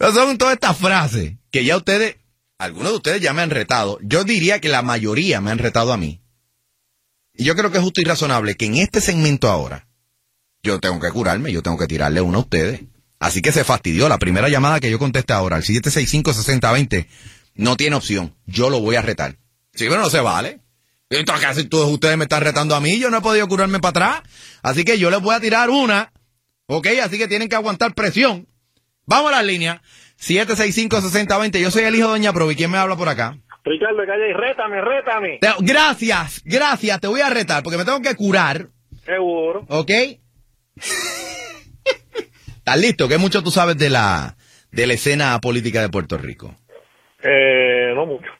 [0.00, 2.16] Son todas estas frases que ya ustedes,
[2.58, 4.00] algunos de ustedes ya me han retado.
[4.02, 6.24] Yo diría que la mayoría me han retado a mí.
[7.34, 9.86] Y yo creo que es justo y razonable que en este segmento ahora,
[10.64, 12.80] yo tengo que curarme, yo tengo que tirarle uno a ustedes.
[13.24, 14.08] Así que se fastidió.
[14.08, 17.06] La primera llamada que yo contesté ahora, el 765-6020,
[17.54, 18.34] no tiene opción.
[18.46, 19.36] Yo lo voy a retar.
[19.74, 20.60] Sí, pero no se vale.
[21.08, 22.98] Entonces, casi todos ustedes me están retando a mí.
[22.98, 24.22] Yo no he podido curarme para atrás.
[24.62, 26.12] Así que yo les voy a tirar una.
[26.66, 26.86] ¿Ok?
[27.02, 28.46] Así que tienen que aguantar presión.
[29.06, 29.80] Vamos a la línea.
[30.20, 31.60] 765-6020.
[31.60, 32.54] Yo soy el hijo de Doña Provi.
[32.56, 33.38] ¿Quién me habla por acá?
[33.64, 35.38] Ricardo, calla y rétame, rétame.
[35.40, 37.00] Te- gracias, gracias.
[37.00, 38.68] Te voy a retar porque me tengo que curar.
[39.06, 39.64] Seguro.
[39.68, 39.90] ¿Ok?
[42.64, 43.08] ¿Estás listo?
[43.08, 44.38] ¿Qué mucho tú sabes de la,
[44.72, 46.56] de la escena política de Puerto Rico?
[47.22, 48.30] Eh, no mucho.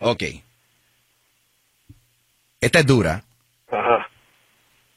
[0.00, 0.22] Ok.
[2.62, 3.24] Esta es dura.
[3.70, 4.08] Ajá.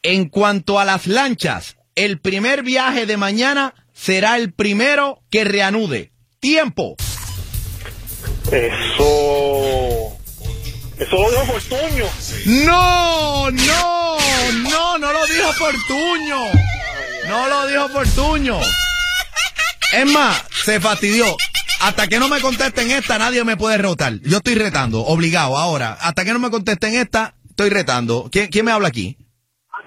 [0.04, 6.14] En cuanto a las lanchas, el primer viaje de mañana será el primero que reanude.
[6.40, 6.96] Tiempo.
[8.50, 10.18] Eso.
[10.98, 12.06] Eso lo dijo Fortuño.
[12.66, 14.18] No, no,
[14.64, 16.68] no, no lo dijo Fortuño.
[17.28, 18.60] No lo dijo Fortuño.
[19.94, 21.26] Es más, se fastidió.
[21.82, 24.20] Hasta que no me contesten esta, nadie me puede rotar.
[24.22, 25.98] Yo estoy retando, obligado, ahora.
[26.00, 28.30] Hasta que no me contesten esta, estoy retando.
[28.32, 29.18] ¿Quién, quién me habla aquí?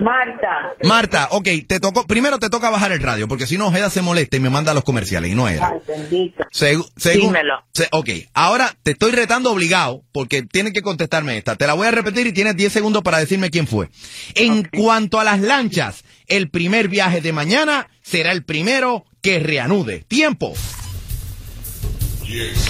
[0.01, 0.75] Marta.
[0.83, 4.01] Marta, ok, te tocó, primero te toca bajar el radio, porque si no, Ojeda se
[4.03, 5.75] molesta y me manda a los comerciales, y no era.
[5.87, 6.45] bendito.
[6.53, 7.63] Segu- Dímelo.
[7.73, 11.57] se- ok, ahora te estoy retando obligado, porque tienes que contestarme esta.
[11.57, 13.91] Te la voy a repetir y tienes 10 segundos para decirme quién fue.
[14.35, 20.05] En cuanto a las lanchas, el primer viaje de mañana será el primero que reanude.
[20.09, 20.55] Tiempo.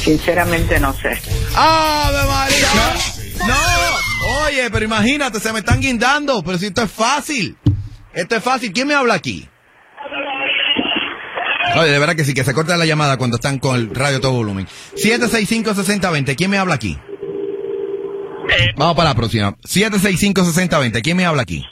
[0.03, 1.21] Sinceramente no sé.
[1.55, 2.69] ¡Ave María!
[2.75, 4.45] No, no.
[4.47, 7.57] Oye, pero imagínate, se me están guindando, pero si esto es fácil.
[8.13, 8.73] Esto es fácil.
[8.73, 9.49] ¿Quién me habla aquí?
[11.77, 14.21] Oye, de verdad que sí, que se corta la llamada cuando están con el radio
[14.21, 14.67] todo volumen.
[14.97, 16.99] 765-6020, ¿quién me habla aquí?
[18.77, 19.57] Vamos para la próxima.
[19.59, 21.65] 765-6020, ¿quién me habla aquí?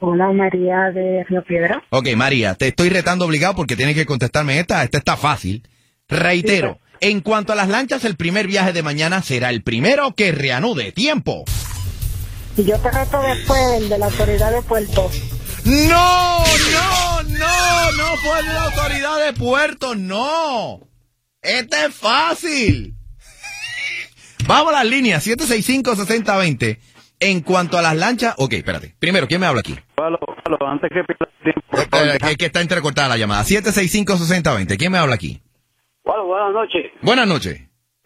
[0.00, 1.82] Hola, María de Río Piedra.
[1.90, 4.82] Ok, María, te estoy retando obligado porque tienes que contestarme esta.
[4.82, 5.62] Esta está fácil.
[6.08, 10.32] Reitero, en cuanto a las lanchas, el primer viaje de mañana será el primero que
[10.32, 10.92] reanude.
[10.92, 11.44] Tiempo.
[12.56, 15.10] Y yo te reto después el de la autoridad de Puerto.
[15.64, 20.80] No, no, no, no fue de la autoridad de Puerto, no.
[21.42, 22.96] Este es fácil.
[24.46, 26.78] Vamos a las líneas, 765-6020.
[27.22, 28.94] En cuanto a las lanchas, ok, espérate.
[28.98, 29.78] Primero, ¿quién me habla aquí?
[30.66, 31.96] antes que pierda tiempo.
[31.96, 33.42] Eh, que, que está entrecortada la llamada.
[33.44, 34.78] 765-6020.
[34.78, 35.42] ¿Quién me habla aquí?
[36.04, 36.92] Bueno, buenas noches.
[37.02, 37.58] Buenas noches.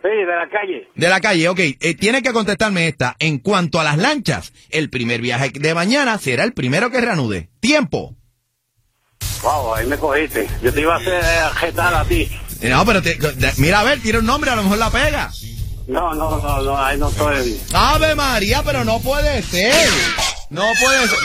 [0.02, 0.88] Sí, de la calle.
[0.94, 1.58] De la calle, ok.
[1.60, 3.16] Eh, tiene que contestarme esta.
[3.18, 7.48] En cuanto a las lanchas, el primer viaje de mañana será el primero que reanude.
[7.60, 8.14] Tiempo.
[9.42, 10.46] Wow, ahí me cogiste.
[10.62, 12.28] Yo te iba a hacer eh, ajetar a ti.
[12.60, 13.16] Eh, No, pero te-
[13.58, 15.30] mira, a ver, tira un nombre, a lo mejor la pega.
[15.86, 17.58] No, no, no, no, ahí no estoy.
[17.74, 19.74] Ave María, pero no puede ser.
[20.50, 21.18] No puede ser.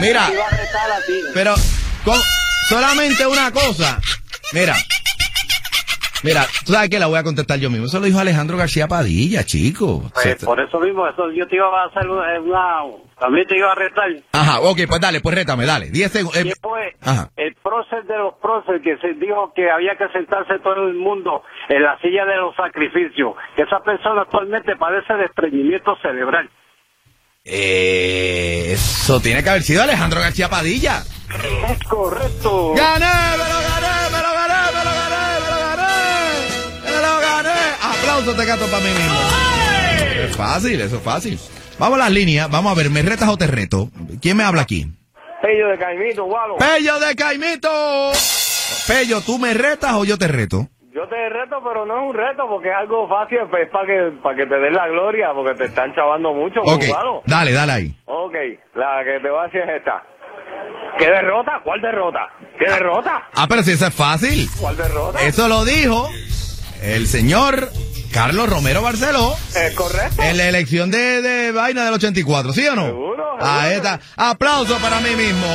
[0.00, 1.20] Mira, Te iba a retar a ti.
[1.34, 1.54] pero
[2.04, 2.20] con
[2.68, 4.00] solamente una cosa.
[4.52, 4.74] Mira.
[6.22, 7.86] Mira, tú sabes que la voy a contestar yo mismo.
[7.86, 10.10] Eso lo dijo Alejandro García Padilla, chico.
[10.14, 12.26] Pues, por eso mismo, eso yo te iba a hacer una,
[13.18, 14.08] También te iba a retar.
[14.32, 15.90] Ajá, ok, pues dale, pues rétame, dale.
[15.90, 16.42] 10 segundos.
[16.42, 17.28] ¿Quién fue Ajá.
[17.36, 21.42] el prócer de los próceres que se dijo que había que sentarse todo el mundo
[21.68, 23.34] en la silla de los sacrificios?
[23.56, 26.48] Esa persona actualmente padece de estreñimiento cerebral.
[27.44, 31.02] Eh, eso tiene que haber sido Alejandro García Padilla.
[31.68, 32.74] Es correcto.
[32.76, 33.06] ¡Gané!
[33.32, 34.10] ¡Me lo gané!
[34.12, 34.41] ¡Me lo gané!
[37.02, 37.60] Lo gané!
[37.82, 39.18] Aplausos te gato para mí mismo.
[40.26, 41.38] Es fácil, eso es fácil.
[41.78, 43.88] Vamos a las líneas, vamos a ver, ¿me retas o te reto?
[44.20, 44.86] ¿Quién me habla aquí?
[45.42, 46.56] Pello de Caimito, Gualo.
[46.58, 48.12] ¡Pello de Caimito!
[48.86, 50.68] Pello, ¿tú me retas o yo te reto?
[50.94, 53.86] Yo te reto, pero no es un reto porque es algo fácil, pues, es para
[53.86, 57.22] que, para que te den la gloria, porque te están chavando mucho, Ok, Gualo.
[57.26, 57.96] dale, dale ahí.
[58.04, 58.34] Ok,
[58.74, 60.02] la que te voy a decir es esta.
[60.98, 61.60] ¿Qué derrota?
[61.64, 62.28] ¿Cuál derrota?
[62.58, 63.22] ¿Qué derrota?
[63.34, 64.46] Ah, pero si eso es fácil.
[64.60, 65.18] ¿Cuál derrota?
[65.22, 66.08] Eso lo dijo
[66.82, 67.72] el señor
[68.10, 70.22] Carlos Romero Barceló Es correcto.
[70.22, 72.86] en la elección de, de vaina del 84, ¿sí o no?
[72.86, 74.00] Seguro, Ahí está.
[74.16, 75.46] Aplauso para mí mismo.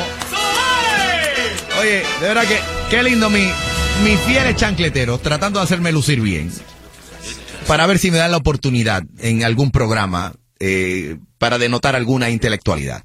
[1.80, 2.60] Oye, de verdad que
[2.90, 3.48] qué lindo mi,
[4.04, 6.52] mis fieles chancleteros tratando de hacerme lucir bien.
[7.68, 13.04] Para ver si me dan la oportunidad en algún programa eh, para denotar alguna intelectualidad.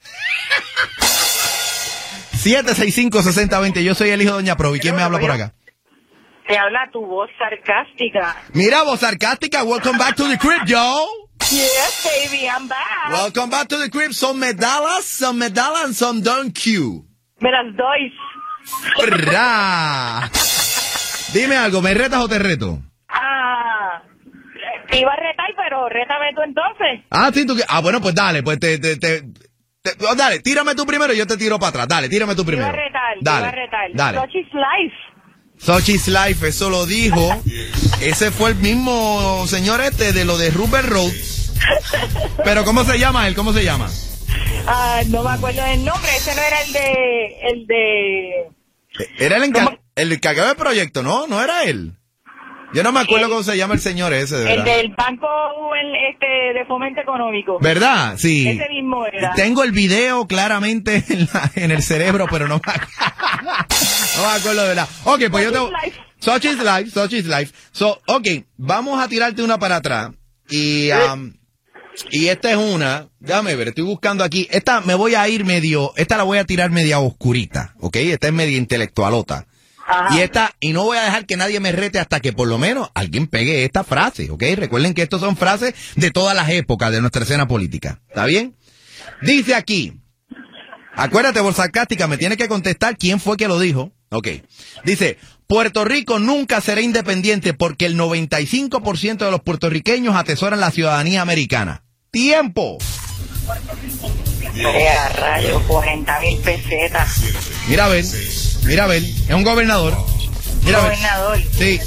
[2.42, 4.80] 765-6020, yo soy el hijo de Doña Provi.
[4.80, 5.52] ¿Quién me habla por acá?
[6.48, 8.34] Te habla tu voz sarcástica.
[8.54, 11.06] Mira, voz sarcástica, welcome back to the crib, yo.
[11.50, 13.10] Yes, baby, I'm back.
[13.10, 14.12] Welcome back to the crib.
[14.12, 17.04] Some medallas, some medallas, and some don't Q.
[17.40, 18.12] Me las doy.
[21.32, 22.78] Dime algo, ¿me retas o te reto?
[23.08, 24.02] Ah,
[24.90, 27.04] te iba a retar, pero rétame tú entonces.
[27.10, 29.22] Ah, sí, tú que- Ah, bueno, pues dale, pues te, te, te,
[29.82, 31.88] te- oh, dale, tírame tú primero y yo te tiro para atrás.
[31.88, 32.68] Dale, tírame tú Te iba primero.
[32.78, 33.90] a retar, te dale, iba a retar.
[33.94, 34.18] dale.
[34.18, 34.96] Sochi's Life.
[35.60, 37.40] Sochi's Life, eso lo dijo.
[38.00, 41.12] Ese fue el mismo señor este de lo de Rupert Road.
[42.44, 43.34] Pero ¿cómo se llama él?
[43.34, 43.90] ¿Cómo se llama?
[44.66, 46.10] Ah, no me acuerdo del nombre.
[46.16, 47.36] Ese no era el de...
[47.42, 48.48] El de...
[49.18, 51.26] Era el, encar- el encargado del proyecto, ¿no?
[51.26, 51.94] No era él.
[52.74, 54.76] Yo no me acuerdo cómo se llama el señor ese, de El verdad.
[54.76, 55.26] del Banco
[55.74, 56.26] el, este,
[56.58, 57.58] de Fomento Económico.
[57.60, 58.16] ¿Verdad?
[58.18, 58.46] Sí.
[58.46, 59.32] Ese mismo era.
[59.34, 62.88] Tengo el video claramente en, la- en el cerebro, pero no me, ac-
[64.18, 64.88] no me acuerdo de verdad.
[65.04, 65.70] Ok, pues yo tengo...
[66.20, 67.54] Sochi's Life, Sochi's Life.
[67.72, 68.26] So, ok,
[68.56, 70.10] vamos a tirarte una para atrás.
[70.50, 71.32] Y, um,
[72.10, 74.48] y esta es una, déjame ver, estoy buscando aquí.
[74.50, 78.28] Esta me voy a ir medio, esta la voy a tirar media oscurita, ok, esta
[78.28, 79.46] es media intelectualota.
[80.10, 82.58] Y esta, y no voy a dejar que nadie me rete hasta que por lo
[82.58, 84.42] menos alguien pegue esta frase, ¿ok?
[84.54, 88.02] Recuerden que estos son frases de todas las épocas de nuestra escena política.
[88.08, 88.54] ¿Está bien?
[89.22, 89.98] Dice aquí,
[90.94, 93.92] acuérdate, por sarcástica, me tiene que contestar quién fue que lo dijo.
[94.10, 94.28] Ok.
[94.84, 101.22] Dice, Puerto Rico nunca será independiente porque el 95% de los puertorriqueños atesoran la ciudadanía
[101.22, 101.82] americana.
[102.10, 102.78] ¡Tiempo!
[104.54, 107.20] Mira, rayo, 40 mil pesetas.
[107.68, 108.04] Mira a ver,
[108.64, 109.96] mira a ver, es un gobernador.
[110.64, 110.80] Mira.
[110.80, 111.38] Gobernador.
[111.56, 111.80] Sí.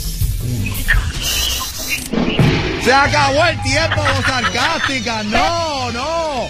[2.84, 5.24] Se acabó el tiempo, sarcástica.
[5.24, 6.50] No, no.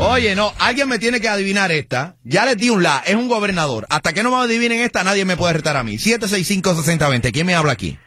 [0.00, 2.16] Oye, no, alguien me tiene que adivinar esta.
[2.24, 3.86] Ya les di un la, es un gobernador.
[3.90, 5.96] Hasta que no me adivinen esta, nadie me puede retar a mí.
[5.96, 7.98] 765-6020, ¿quién me habla aquí?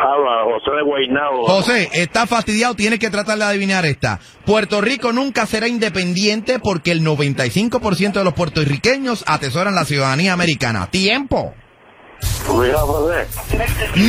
[0.00, 1.46] Habla José de Guaynabo.
[1.48, 4.20] José, está fastidiado, tienes que tratar de adivinar esta.
[4.46, 10.86] Puerto Rico nunca será independiente porque el 95% de los puertorriqueños atesoran la ciudadanía americana.
[10.90, 11.54] ¡Tiempo!
[12.48, 13.26] Luisa Ferré.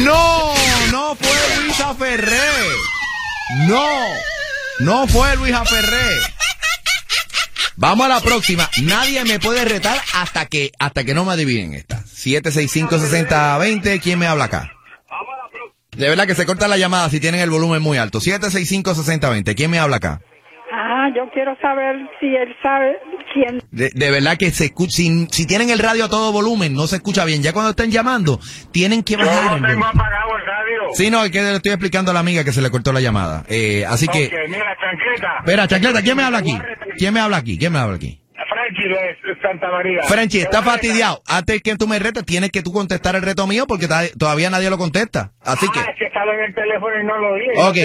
[0.04, 0.54] No,
[0.92, 2.38] no fue Luisa Ferré.
[3.68, 3.90] No,
[4.80, 6.10] no fue Luisa Ferré.
[7.80, 8.70] Vamos a la próxima.
[8.84, 12.04] Nadie me puede retar hasta que hasta que no me adivinen esta.
[12.04, 14.02] 765-6020.
[14.02, 14.74] ¿Quién me habla acá?
[15.96, 18.20] De verdad que se corta la llamada si tienen el volumen muy alto.
[18.20, 19.56] 765-6020.
[19.56, 20.20] ¿Quién me habla acá?
[20.74, 22.98] Ah, yo quiero saber si él sabe
[23.34, 23.64] quién.
[23.72, 24.98] De, de verdad que se escucha.
[24.98, 27.42] Si, si tienen el radio a todo volumen, no se escucha bien.
[27.42, 28.42] Ya cuando estén llamando,
[28.74, 29.84] tienen que bajar el volumen.
[29.84, 30.49] apagado el
[30.94, 33.02] Sí, no, es que le estoy explicando a la amiga que se le cortó la
[33.02, 33.44] llamada.
[33.50, 34.26] Eh, así que.
[34.28, 35.36] Ok, mira, chancleta.
[35.40, 36.58] Espera, Chancleta, ¿quién me habla aquí?
[36.98, 37.58] ¿Quién me habla aquí?
[37.58, 38.22] ¿Quién me habla aquí?
[38.50, 40.02] Frankie de Santa María.
[40.04, 41.22] Frenchy, está fastidiado.
[41.28, 43.88] Antes que tú me retes, tienes que tú contestar el reto mío porque
[44.18, 45.34] todavía nadie lo contesta.
[45.44, 45.80] Así que.
[45.80, 47.46] Ah, es que estaba en el teléfono y no lo vi.
[47.58, 47.78] Ok.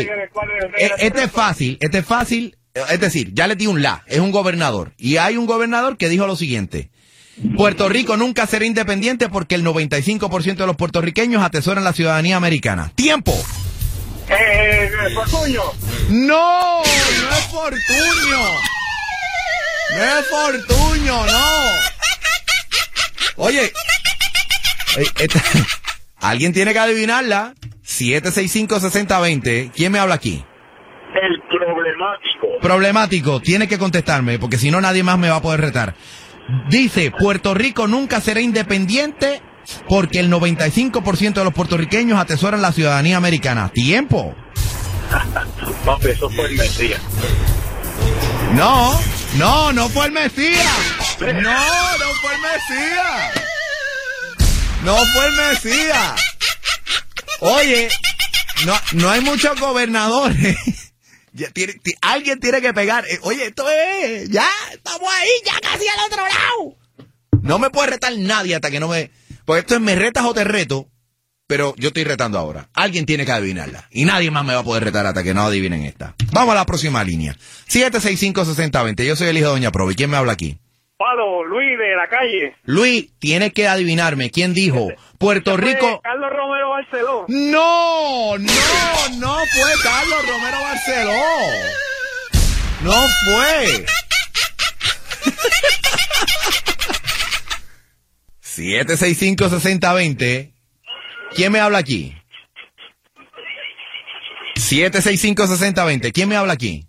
[0.76, 2.56] E- Este es fácil, este es fácil.
[2.90, 4.92] Es decir, ya le di un la, es un gobernador.
[4.96, 6.90] Y hay un gobernador que dijo lo siguiente.
[7.56, 12.92] Puerto Rico nunca será independiente porque el 95% de los puertorriqueños atesoran la ciudadanía americana.
[12.94, 13.32] ¡Tiempo!
[14.28, 15.62] Eh, eh, Fortuño.
[16.10, 16.78] ¡No!
[16.82, 18.42] ¡No es Fortuño!
[19.96, 21.54] ¡No es Fortuño, no!
[23.36, 23.64] Oye,
[24.96, 25.42] eh, esta-
[26.20, 27.54] alguien tiene que adivinarla.
[27.86, 29.72] 765-6020.
[29.74, 30.44] ¿Quién me habla aquí?
[31.14, 32.60] El problemático.
[32.62, 35.94] Problemático, tiene que contestarme, porque si no nadie más me va a poder retar.
[36.68, 39.42] Dice, Puerto Rico nunca será independiente
[39.88, 43.70] porque el 95% de los puertorriqueños atesoran la ciudadanía americana.
[43.70, 44.34] Tiempo.
[45.84, 47.00] Papi, eso fue el Mesías.
[48.54, 49.00] No,
[49.36, 50.66] no, no fue el Mesías.
[51.20, 53.32] No, no fue el Mesías.
[54.84, 56.20] No fue el Mesías.
[57.40, 57.88] Oye,
[58.66, 60.83] no, no hay muchos gobernadores.
[62.02, 63.04] Alguien tiene que pegar.
[63.08, 66.76] Eh, Oye, esto es, ya, estamos ahí, ya casi al otro lado.
[67.42, 69.10] No me puede retar nadie hasta que no me...
[69.44, 70.88] Pues esto es me retas o te reto,
[71.46, 72.70] pero yo estoy retando ahora.
[72.72, 73.86] Alguien tiene que adivinarla.
[73.90, 76.14] Y nadie más me va a poder retar hasta que no adivinen esta.
[76.32, 77.36] Vamos a la próxima línea.
[77.68, 79.04] 765-6020.
[79.04, 79.94] Yo soy el hijo de Doña Provi.
[79.94, 80.58] ¿Quién me habla aquí?
[80.96, 82.54] Palo, Luis de la calle.
[82.64, 84.30] Luis, tiene que adivinarme.
[84.30, 84.92] ¿Quién dijo?
[85.18, 86.00] Puerto Rico...
[86.02, 87.24] Carlos Romero Barceló.
[87.28, 88.52] No, no,
[89.18, 91.10] no fue Carlos Romero Barceló.
[92.82, 92.92] No
[93.24, 93.84] fue.
[98.42, 100.52] 765-6020.
[101.34, 102.14] ¿Quién me habla aquí?
[104.54, 106.12] 765-6020.
[106.12, 106.86] ¿Quién me habla aquí?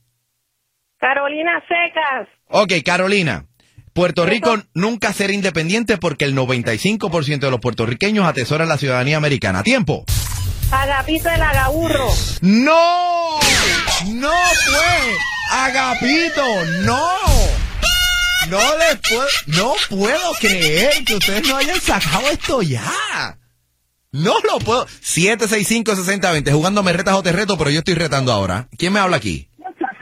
[1.00, 2.28] Carolina Secas.
[2.50, 3.48] Ok, Carolina.
[3.96, 9.64] Puerto Rico nunca será independiente porque el 95% de los puertorriqueños atesoran la ciudadanía americana.
[9.64, 10.04] Tiempo.
[10.70, 12.10] Agapito el Agaburro.
[12.42, 13.40] ¡No!
[14.08, 14.32] ¡No
[14.66, 15.18] fue!
[15.50, 16.44] ¡Agapito!
[16.82, 17.08] ¡No!
[18.50, 23.38] No les puedo, no puedo creer que ustedes no hayan sacado esto ya.
[24.12, 24.88] No lo puedo.
[24.88, 28.68] 765-6020, jugándome retas o te reto, pero yo estoy retando ahora.
[28.78, 29.48] ¿Quién me habla aquí?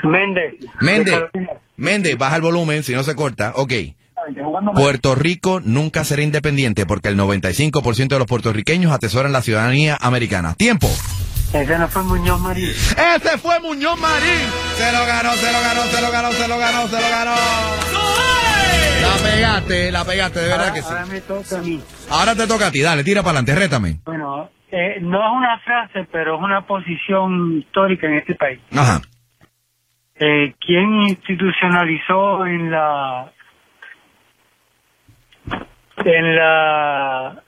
[0.03, 0.55] Méndez.
[0.81, 1.13] Méndez.
[1.77, 3.53] Méndez, baja el volumen si no se corta.
[3.55, 3.73] Ok.
[4.73, 10.53] Puerto Rico nunca será independiente porque el 95% de los puertorriqueños atesoran la ciudadanía americana.
[10.53, 10.87] Tiempo.
[11.53, 12.69] Ese no fue Muñoz Marín.
[12.69, 14.47] Ese fue Muñoz Marín.
[14.75, 17.35] Se lo ganó, se lo ganó, se lo ganó, se lo ganó, se lo ganó.
[19.01, 20.87] La pegaste, la pegaste, de verdad que sí.
[20.89, 21.81] Ahora me toca a mí.
[22.09, 23.99] Ahora te toca a ti, dale, tira para adelante, rétame.
[24.05, 28.59] Bueno, eh, no es una frase, pero es una posición histórica en este país.
[28.75, 29.01] Ajá.
[30.25, 33.33] Eh, ¿Quién institucionalizó en la
[35.97, 37.43] en la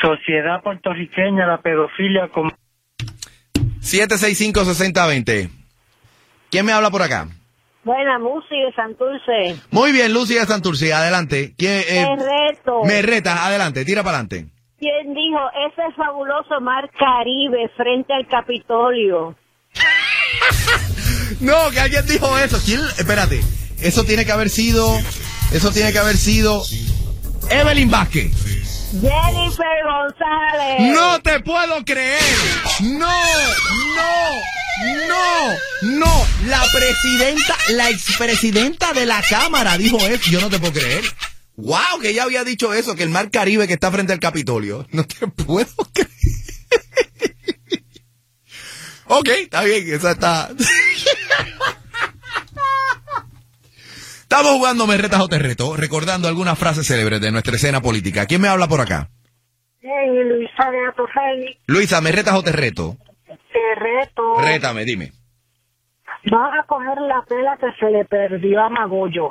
[0.00, 2.50] sociedad puertorriqueña la pedofilia como
[3.80, 5.50] 765-6020.
[6.50, 7.28] ¿Quién me habla por acá?
[7.84, 9.56] Buena música de Santurce.
[9.70, 11.52] Muy bien, Lucy de Santurce, adelante.
[11.58, 12.84] ¿Quién, eh, Te reto.
[12.84, 14.46] me reta, adelante, tira para adelante.
[14.78, 19.36] ¿Quién dijo ese fabuloso mar Caribe frente al Capitolio?
[21.40, 22.60] No, que alguien dijo eso.
[22.64, 22.80] ¿Quién?
[22.96, 23.42] Espérate.
[23.80, 24.98] Eso tiene que haber sido.
[25.52, 26.62] Eso tiene que haber sido.
[27.50, 28.32] Evelyn Vázquez.
[28.92, 30.94] Jennifer González.
[30.94, 32.22] No te puedo creer.
[32.80, 33.12] No,
[33.96, 34.30] no,
[35.08, 36.26] no, no.
[36.46, 40.30] La presidenta, la expresidenta de la Cámara dijo eso.
[40.30, 41.04] Yo no te puedo creer.
[41.56, 44.86] Wow, que ella había dicho eso, que el mar Caribe que está frente al Capitolio.
[44.92, 46.13] No te puedo creer.
[49.16, 50.48] Ok, está bien, esa está.
[54.22, 58.26] Estamos jugando Me Retas o Te Reto, recordando algunas frases célebres de nuestra escena política.
[58.26, 59.08] ¿Quién me habla por acá?
[59.80, 61.58] Hey, Luisa de Atofeli.
[61.66, 62.96] Luisa, ¿me retas o te reto?
[63.26, 64.40] Te reto.
[64.40, 65.12] Rétame, dime.
[66.32, 69.28] Vas a coger la pela que se le perdió a Magollo.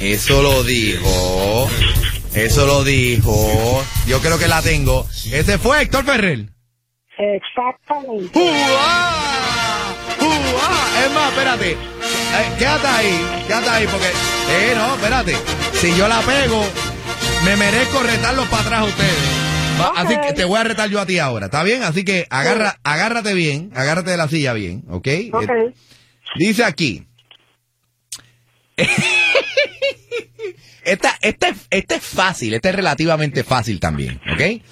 [0.00, 1.68] Eso lo dijo.
[2.34, 3.84] Eso lo dijo.
[4.08, 5.06] Yo creo que la tengo.
[5.30, 6.51] Ese fue Héctor Ferrer.
[7.36, 8.38] Exactamente.
[8.38, 9.94] ¡Uah!
[10.20, 11.04] ¡Uah!
[11.04, 11.70] Es más, espérate.
[11.72, 11.76] eh,
[12.58, 14.06] quédate ahí, quédate ahí, porque.
[14.50, 15.36] Eh, no, espérate.
[15.74, 16.64] Si yo la pego,
[17.44, 19.18] me merezco retarlos para atrás a ustedes.
[19.80, 19.98] Va, Ok.
[19.98, 21.82] Así que te voy a retar yo a ti ahora, ¿está bien?
[21.82, 25.08] Así que agarra, agárrate bien, agárrate de la silla bien, ¿ok?
[25.32, 25.42] Ok.
[25.48, 25.72] Eh,
[26.36, 27.06] Dice aquí.
[30.84, 34.62] esta, esta, es- esta es fácil, esta es relativamente fácil también, ¿ok?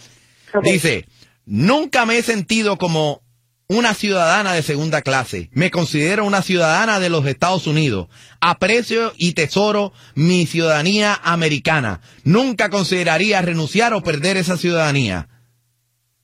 [0.62, 1.06] Dice,
[1.46, 3.22] nunca me he sentido como
[3.70, 5.48] una ciudadana de segunda clase.
[5.52, 8.08] Me considero una ciudadana de los Estados Unidos.
[8.40, 12.00] Aprecio y tesoro mi ciudadanía americana.
[12.24, 15.28] Nunca consideraría renunciar o perder esa ciudadanía.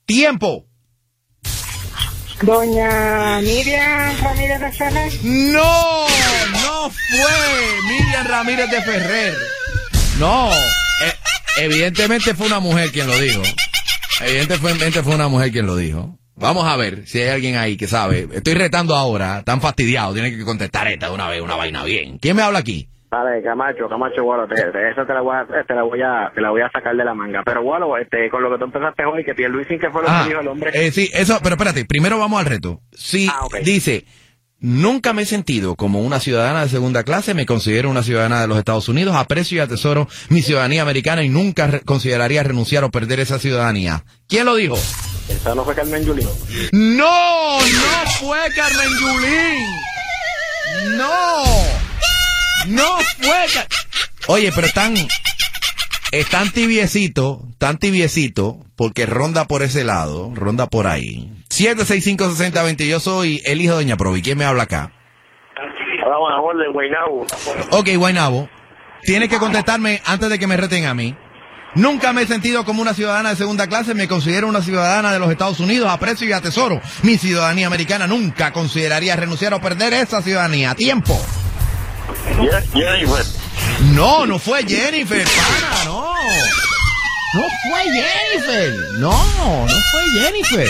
[0.05, 0.65] Tiempo.
[2.41, 5.13] Doña Miriam Ramírez de Ferrer.
[5.23, 6.05] No,
[6.51, 9.33] no fue Miriam Ramírez de Ferrer.
[10.19, 11.13] No, eh,
[11.59, 13.41] evidentemente fue una mujer quien lo dijo.
[14.21, 16.17] Evidentemente fue una mujer quien lo dijo.
[16.35, 18.27] Vamos a ver si hay alguien ahí que sabe.
[18.31, 22.17] Estoy retando ahora, tan fastidiado, tiene que contestar esta de una vez, una vaina bien.
[22.19, 22.87] ¿Quién me habla aquí?
[23.09, 26.31] Vale, Camacho, Camacho, bueno, te, te- esa te la, voy a, te, la voy a,
[26.35, 27.41] te la voy a sacar de la manga.
[27.45, 30.23] Pero bueno, este, con lo que tú empezaste hoy, que Pierluisi, que fue lo Ah,
[30.23, 30.71] que dijo el hombre.
[30.73, 32.81] eh, sí, eso, pero espérate, primero vamos al reto.
[32.91, 33.29] Sí,
[33.63, 34.03] dice,
[34.59, 38.47] nunca me he sentido como una ciudadana de segunda clase, me considero una ciudadana de
[38.47, 42.91] los Estados Unidos, aprecio y atesoro mi ciudadanía americana y nunca re- consideraría renunciar o
[42.91, 44.03] perder esa ciudadanía.
[44.27, 44.77] ¿Quién lo dijo?
[45.29, 46.27] Esa no fue Carmen Yulín.
[46.71, 50.97] No, no fue Carmen Yulín.
[50.97, 51.43] No,
[52.67, 53.45] no fue.
[53.53, 53.67] Car-
[54.27, 54.95] Oye, pero están,
[56.11, 61.31] están tibiecito, tan tibiecito, porque ronda por ese lado, ronda por ahí.
[61.57, 64.21] 7656020, yo soy el hijo de Doña Provi.
[64.21, 64.91] ¿Quién me habla acá?
[66.05, 67.25] Vamos a favor de Guaynabo.
[67.71, 68.49] Ok, Guaynabo,
[69.03, 71.15] tienes que contestarme antes de que me reten a mí.
[71.75, 75.19] Nunca me he sentido como una ciudadana de segunda clase, me considero una ciudadana de
[75.19, 78.07] los Estados Unidos, aprecio y atesoro mi ciudadanía americana.
[78.07, 80.75] Nunca consideraría renunciar o perder esa ciudadanía.
[80.75, 81.19] Tiempo.
[82.73, 83.25] Jennifer.
[83.93, 86.07] No, no fue Jennifer, pana, no.
[87.33, 88.73] No fue Jennifer.
[88.99, 90.67] No, no fue Jennifer.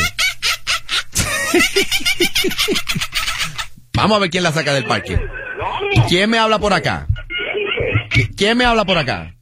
[3.96, 5.20] Vamos a ver quién la saca del parque.
[6.08, 7.08] ¿Quién me habla por acá?
[8.12, 9.34] ¿Qui- ¿Quién me habla por acá?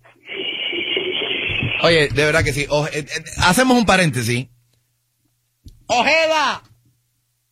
[1.82, 2.66] Oye, de verdad que sí.
[2.70, 4.48] O- eh, eh, hacemos un paréntesis.
[5.88, 6.64] Ojeda,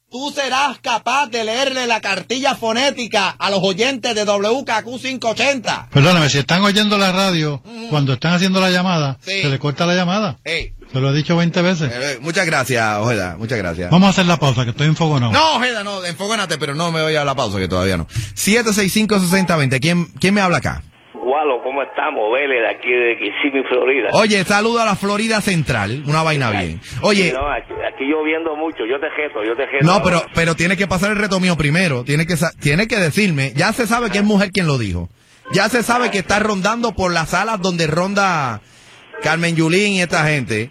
[0.10, 5.90] tú serás capaz de leerle la cartilla fonética a los oyentes de WKQ 580.
[5.92, 9.42] Perdóname, si están oyendo la radio, cuando están haciendo la llamada, Sí.
[9.42, 10.40] se le corta la llamada.
[10.46, 10.74] Ey.
[10.94, 11.92] Se lo he dicho 20 veces.
[11.92, 13.90] Eh, muchas gracias, Ojeda, muchas gracias.
[13.90, 15.32] Vamos a hacer la pausa, que estoy enfogonado.
[15.34, 18.08] No, Ojeda, no, enfógonate, pero no me voy a la pausa, que todavía no.
[18.08, 20.84] 765-6020, ¿quién, ¿quién me habla acá?
[21.14, 22.24] Gualo, ¿cómo estamos?
[22.34, 24.10] Vélez, de aquí de Kissimmee, Florida.
[24.14, 26.80] Oye, saludo a la Florida Central, una vaina bien.
[27.02, 29.86] Oye, no, aquí, aquí lloviendo mucho, yo te jeto, yo te jeto.
[29.86, 32.98] no, pero, pero tiene que pasar el reto mío primero, tiene que, sa- tiene que
[32.98, 35.10] decirme, ya se sabe que es mujer quien lo dijo.
[35.54, 38.62] Ya se sabe que está rondando por las salas donde ronda
[39.22, 40.70] Carmen Yulín y esta gente.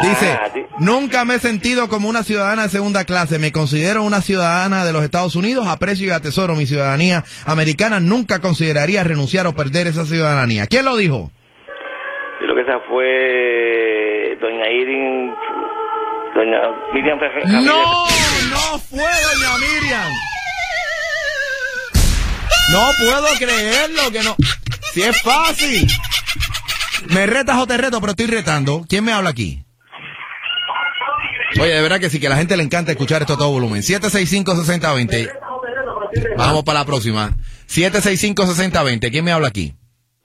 [0.00, 0.60] Dice, Ah, sí.
[0.80, 3.38] nunca me he sentido como una ciudadana de segunda clase.
[3.38, 5.66] Me considero una ciudadana de los Estados Unidos.
[5.68, 8.00] Aprecio y atesoro mi ciudadanía americana.
[8.00, 10.66] Nunca consideraría renunciar o perder esa ciudadanía.
[10.66, 11.30] ¿Quién lo dijo?
[12.40, 15.32] Yo creo que esa fue doña Irin,
[16.34, 16.58] doña
[16.92, 17.46] Miriam Ferrer.
[17.46, 18.04] No,
[18.50, 20.10] no fue doña Miriam.
[22.72, 24.36] No puedo creerlo que no.
[24.92, 25.86] Si es fácil.
[27.14, 28.00] ¿Me retas o te reto?
[28.00, 28.84] Pero estoy retando.
[28.88, 29.64] ¿Quién me habla aquí?
[31.60, 33.50] Oye, de verdad que sí, que a la gente le encanta escuchar esto a todo
[33.52, 33.82] volumen.
[33.82, 35.30] 765-6020.
[36.36, 37.30] Vamos para la próxima.
[37.68, 39.12] 765-6020.
[39.12, 39.76] ¿Quién me habla aquí?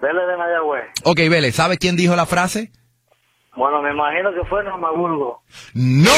[0.01, 0.85] Vélez de Mayagüez.
[1.03, 2.71] Ok, Vélez, ¿sabe quién dijo la frase?
[3.55, 5.43] Bueno, me imagino que fue Ramaburgo.
[5.73, 6.11] ¡No!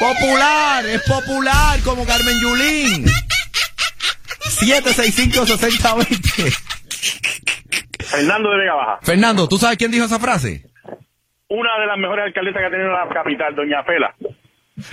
[0.00, 3.06] Popular, es popular como Carmen Yulín.
[4.60, 6.56] 765-6020.
[8.02, 8.98] Fernando de Vega Baja.
[9.02, 10.64] Fernando, ¿tú sabes quién dijo esa frase?
[11.48, 14.14] Una de las mejores alcaldesas que ha tenido la capital, doña Fela.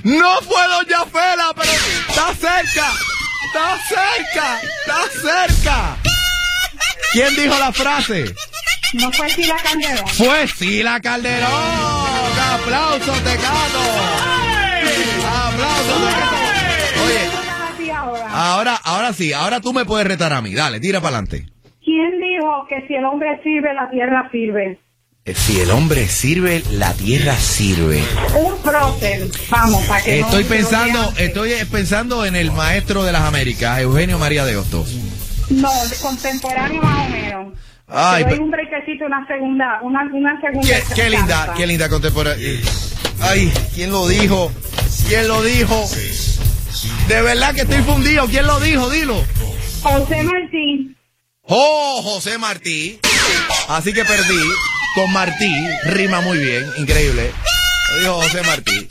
[0.03, 2.87] No fue Doña Fela, pero está cerca.
[3.45, 4.59] Está cerca.
[4.61, 5.97] Está cerca.
[7.13, 8.33] ¿Quién dijo la frase?
[8.93, 10.07] No fue Sila Calderón.
[10.09, 11.51] Fue Sila Calderón.
[12.53, 13.83] ¡Aplauso, Tecato!
[15.27, 16.37] ¡Aplauso, Tecato!
[17.05, 17.29] Oye,
[18.31, 20.53] ahora, ahora sí, ahora tú me puedes retar a mí.
[20.53, 21.47] Dale, tira para adelante.
[21.87, 24.77] ¿Quién dijo que si el hombre sirve, la tierra sirve?
[25.33, 28.03] Si el hombre sirve, la tierra sirve.
[28.37, 29.29] Un prócer.
[29.49, 34.19] Vamos, para que Estoy no- pensando, estoy pensando en el maestro de las Américas, Eugenio
[34.19, 34.95] María de Hostos.
[35.49, 35.69] No,
[36.01, 37.53] contemporáneo más o menos.
[37.87, 40.67] Ay, Te doy pero- un brequecito, una segunda, una, una segunda.
[40.67, 42.45] Qué, qué linda, qué linda contemporánea.
[43.21, 44.51] Ay, ¿quién lo dijo?
[45.07, 45.85] ¿Quién lo dijo?
[47.07, 48.27] De verdad que estoy fundido.
[48.27, 48.89] ¿Quién lo dijo?
[48.89, 49.23] Dilo.
[49.83, 50.96] José Martín.
[51.49, 52.99] Oh, José Martí.
[53.69, 54.43] Así que perdí
[54.95, 55.49] con Martí.
[55.85, 56.63] Rima muy bien.
[56.77, 57.31] Increíble.
[57.91, 58.87] Lo dijo José Martí.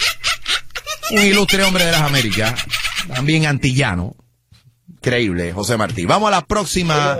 [1.13, 2.67] Un ilustre hombre de las Américas.
[3.15, 4.15] También antillano.
[4.91, 6.05] Increíble, José Martí.
[6.07, 7.19] Vamos a la próxima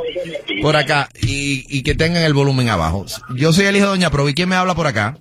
[0.63, 3.05] por acá y, y que tengan el volumen abajo.
[3.37, 4.35] Yo soy el hijo de Doña Provi.
[4.35, 5.17] ¿Quién me habla por acá?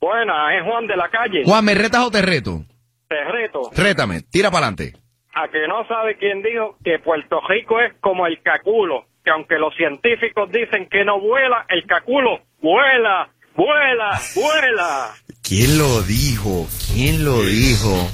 [0.00, 1.42] Buena, es Juan de la calle.
[1.44, 2.64] Juan, ¿me retas o te reto?
[3.08, 3.70] Te reto.
[3.74, 4.98] Rétame, tira para adelante.
[5.34, 9.06] A que no sabe quién dijo que Puerto Rico es como el caculo.
[9.28, 15.14] Que aunque los científicos dicen que no vuela, el caculo vuela, vuela, vuela.
[15.42, 16.66] ¿Quién lo dijo?
[16.94, 18.08] ¿Quién lo dijo?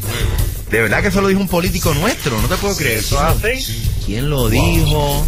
[0.72, 2.98] De verdad que eso lo dijo un político nuestro, no te puedo creer.
[2.98, 4.02] ¿Así?
[4.04, 5.24] ¿Quién lo dijo?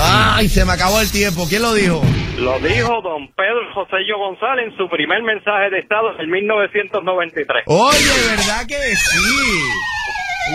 [0.00, 1.46] Ay, se me acabó el tiempo.
[1.46, 2.00] ¿Quién lo dijo?
[2.38, 7.64] Lo dijo don Pedro Josello González en su primer mensaje de Estado en 1993.
[7.66, 9.93] Oye, ¿verdad que sí?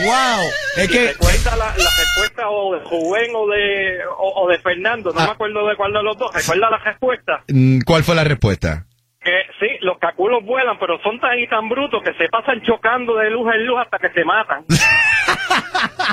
[0.06, 4.60] Wow, es que Recuerda la, la respuesta o de Rubén o de, o, o de
[4.60, 5.26] Fernando, no Ah.
[5.26, 6.32] me acuerdo de cuál de los dos.
[6.34, 7.44] Recuerda la respuesta.
[7.48, 8.86] Mm, ¿cuál fue la respuesta?
[9.22, 13.16] Que sí, los caculos vuelan, pero son tan y tan brutos que se pasan chocando
[13.18, 14.64] de luz en luz hasta que se matan.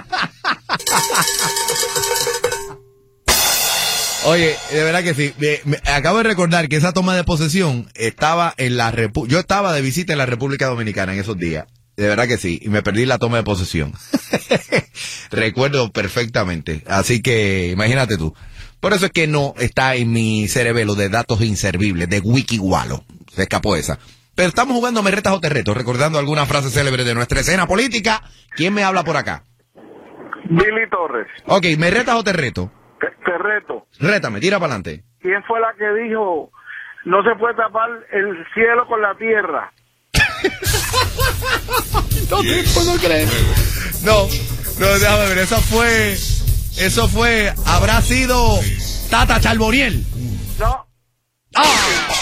[4.24, 5.32] Oye, de verdad que sí.
[5.38, 9.38] Me- me- acabo de recordar que esa toma de posesión estaba en la Repu yo
[9.38, 11.66] estaba de visita en la República Dominicana en esos días.
[11.97, 13.92] De verdad que sí, y me perdí la toma de posesión.
[15.30, 16.82] Recuerdo perfectamente.
[16.86, 18.34] Así que imagínate tú.
[18.80, 23.03] Por eso es que no está en mi cerebelo de datos inservibles, de WikiWallo.
[23.32, 23.99] Se escapó esa.
[24.34, 27.66] Pero estamos jugando Me retas o te reto, recordando alguna frase célebre de nuestra escena
[27.66, 28.22] política.
[28.55, 29.44] ¿Quién me habla por acá?
[30.49, 32.70] Billy Torres, Ok, ¿me retas o te reto?
[33.01, 33.86] te, te reto.
[33.99, 35.03] Rétame, tira para adelante.
[35.20, 36.53] ¿Quién fue la que dijo
[37.05, 39.72] no se puede tapar el cielo con la tierra?
[42.30, 43.28] No te puedo creer.
[44.03, 44.26] No,
[44.78, 46.18] no, déjame ver, eso fue,
[46.76, 48.61] eso fue, habrá sido
[49.11, 50.05] Tata Charboniel.
[50.59, 50.87] No,
[51.55, 51.64] ¡Ah!
[51.64, 52.14] No.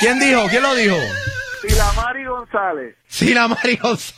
[0.00, 0.46] ¿Quién dijo?
[0.48, 0.96] ¿Quién lo dijo?
[1.66, 2.96] Silamari González.
[3.08, 4.14] Sí, la Mari González.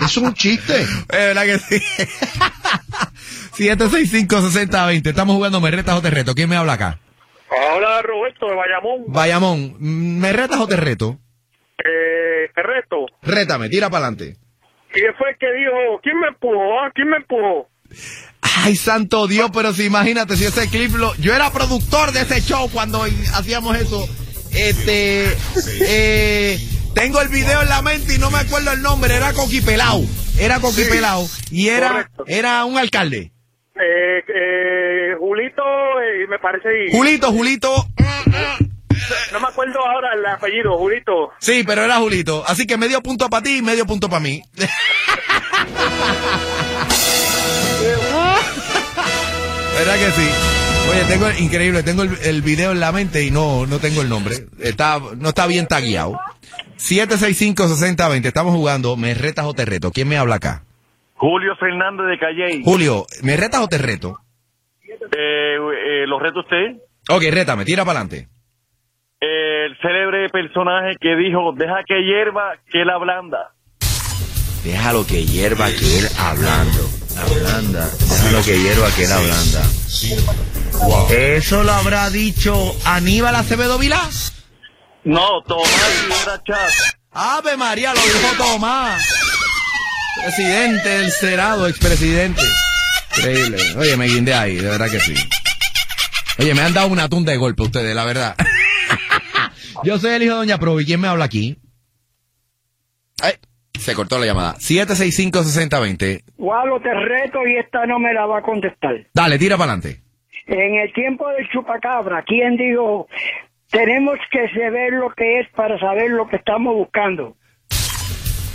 [0.00, 0.82] Es un chiste.
[0.82, 1.82] Es verdad que sí.
[3.56, 5.08] 765-6020.
[5.08, 6.34] Estamos jugando Me retas o te reto.
[6.34, 7.00] ¿Quién me habla acá?
[7.58, 9.04] Hola Roberto de Bayamón.
[9.08, 9.76] Bayamón,
[10.20, 11.18] ¿me retas o te reto?
[11.78, 13.06] Eh, te reto.
[13.22, 14.36] Rétame, tira para adelante.
[14.92, 16.00] ¿Quién fue el que dijo?
[16.02, 16.80] ¿Quién me empujó?
[16.80, 16.90] ah?
[16.94, 17.68] ¿Quién me empujó?
[18.64, 21.14] Ay, santo Dios, pero si imagínate si ese clip lo...
[21.16, 23.02] Yo era productor de ese show cuando
[23.34, 24.06] hacíamos eso.
[24.52, 25.26] Este...
[25.86, 26.58] eh,
[26.94, 29.14] tengo el video en la mente y no me acuerdo el nombre.
[29.14, 30.02] Era Coqui Pelao.
[30.38, 31.26] Era Coqui Sí, Pelao.
[31.50, 32.24] Y era, correcto.
[32.26, 33.32] era un alcalde.
[33.78, 36.68] Eh, eh, Julito, eh, me parece.
[36.90, 37.86] Julito, Julito.
[39.32, 41.30] No me acuerdo ahora el apellido, Julito.
[41.38, 42.42] Sí, pero era Julito.
[42.46, 44.42] Así que medio punto para ti y medio punto para mí.
[49.78, 50.28] ¿Verdad que sí?
[50.90, 54.02] Oye, tengo el- increíble, tengo el, el video en la mente y no, no tengo
[54.02, 54.46] el nombre.
[54.60, 56.18] Está, no está bien tagueado.
[56.78, 59.90] 765-6020, estamos jugando, ¿me retas o te reto?
[59.92, 60.62] ¿Quién me habla acá?
[61.16, 62.62] Julio Fernández de Calle.
[62.64, 64.18] Julio, ¿me retas o te reto?
[64.84, 66.76] Eh, eh, ¿Lo reto usted?
[67.08, 68.28] Ok, rétame, tira para adelante.
[69.20, 73.52] El célebre personaje que dijo, deja que hierva, que la blanda.
[74.62, 76.80] Déjalo que hierva que él hablando.
[77.16, 77.88] Ablanda.
[77.98, 79.62] Déjalo que hierva que él ablanda.
[81.10, 82.54] ¿Eso lo habrá dicho
[82.84, 84.02] Aníbal Acevedo Vilá?
[85.04, 86.98] No, Tomás Rivera Chávez.
[87.12, 89.15] Ave María, lo dijo Tomás.
[90.22, 92.42] Presidente del Senado, expresidente.
[93.18, 93.58] Increíble.
[93.78, 95.14] Oye, me guindé ahí, de verdad que sí.
[96.38, 98.36] Oye, me han dado una tunda de golpe ustedes, la verdad.
[99.84, 100.84] Yo soy el hijo de Doña Provi.
[100.84, 101.56] ¿Quién me habla aquí?
[103.22, 103.34] Ay,
[103.78, 104.54] se cortó la llamada.
[104.54, 106.24] 765-6020.
[106.36, 109.06] Gualo, te reto y esta no me la va a contestar.
[109.14, 110.02] Dale, tira para adelante.
[110.46, 113.08] En el tiempo del chupacabra, ¿quién dijo?
[113.70, 117.36] Tenemos que saber lo que es para saber lo que estamos buscando.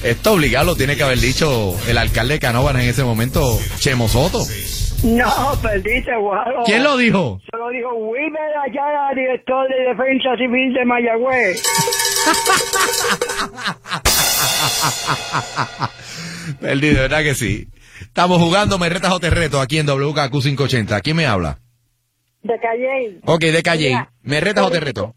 [0.04, 4.08] Esto obligado lo tiene que haber dicho el alcalde de Canóvanas en ese momento, Chemo
[4.08, 4.44] Soto.
[5.04, 6.64] No, perdiste, Gualo.
[6.66, 7.40] ¿Quién lo dijo?
[7.50, 11.64] Se lo dijo Wilber Ayala, director de Defensa Civil de Mayagüez.
[16.60, 17.68] Perdí, de verdad que sí.
[18.02, 21.02] Estamos jugando Me Retas o Te Reto aquí en WKQ 580.
[21.02, 21.60] ¿Quién me habla?
[22.44, 23.20] De Calle.
[23.26, 24.08] Ok, de calle.
[24.24, 25.16] ¿Me retas o te reto?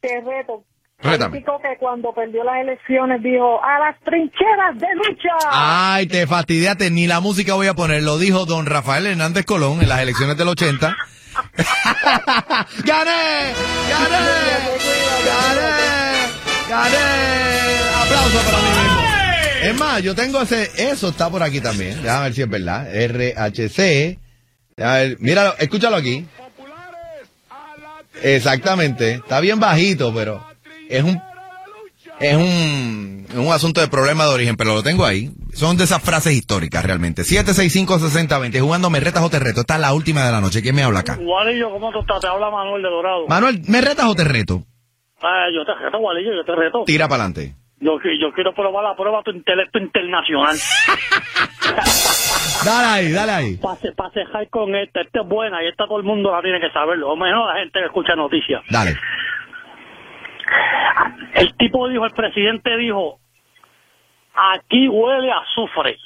[0.00, 0.64] Te reto.
[0.98, 1.30] Rétame.
[1.30, 5.28] Político que cuando perdió las elecciones dijo a las trincheras de lucha.
[5.50, 8.02] Ay, te fastidiaste, ni la música voy a poner.
[8.02, 10.96] Lo dijo don Rafael Hernández Colón en las elecciones del 80.
[12.84, 13.52] ¡Gané!
[13.90, 14.24] ¡Gané!
[15.26, 15.70] ¡Gané!
[16.68, 17.78] ¡Gané!
[18.02, 19.04] ¡Aplauso para mí!
[19.64, 22.02] Es más, yo tengo ese, eso está por aquí también.
[22.02, 22.86] Déjame ver si es verdad.
[22.86, 24.18] RHC.
[24.76, 26.26] Déjame ver, míralo, escúchalo aquí.
[28.22, 29.14] Exactamente.
[29.14, 30.44] Está bien bajito, pero
[30.88, 31.20] es un,
[32.20, 35.30] es un, un asunto de problema de origen, pero lo tengo ahí.
[35.52, 37.22] Son de esas frases históricas realmente.
[37.22, 39.60] 765-6020, jugando me retas o te reto.
[39.60, 40.62] Esta es la última de la noche.
[40.62, 41.16] ¿Quién me habla acá?
[41.16, 42.20] Gualillo, ¿cómo tú estás?
[42.20, 43.26] Te habla Manuel de Dorado.
[43.28, 44.62] Manuel, ¿me retas o te reto?
[45.22, 46.84] Ah, yo te reto, Gualillo, yo te reto.
[46.84, 47.54] Tira para adelante.
[47.80, 50.56] Yo, yo quiero probar la prueba tu intelecto internacional.
[52.64, 53.56] Dale ahí, dale ahí.
[53.56, 55.02] Pase, pase high con esta.
[55.02, 57.10] Esta es buena y esta todo el mundo la tiene que saberlo.
[57.10, 58.62] O menos la gente que escucha noticias.
[58.70, 58.96] Dale.
[61.44, 63.20] El tipo dijo, el presidente dijo,
[64.34, 65.98] aquí huele a azufre.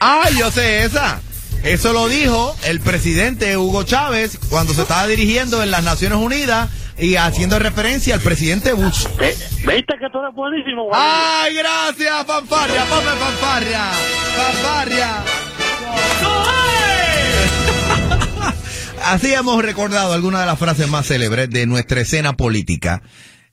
[0.00, 1.20] Ah, yo sé esa.
[1.62, 6.70] Eso lo dijo el presidente Hugo Chávez cuando se estaba dirigiendo en las Naciones Unidas
[6.96, 9.06] y haciendo referencia al presidente Bush.
[9.18, 11.06] ¿Viste que tú eres buenísimo, Gualillo?
[11.06, 12.84] ¡Ay, gracias, fanfarria!
[12.86, 13.90] ¡Ponme fanfarria!
[14.36, 15.24] ¡Fanfarria!
[19.04, 23.02] Así hemos recordado algunas de las frases más célebres de nuestra escena política.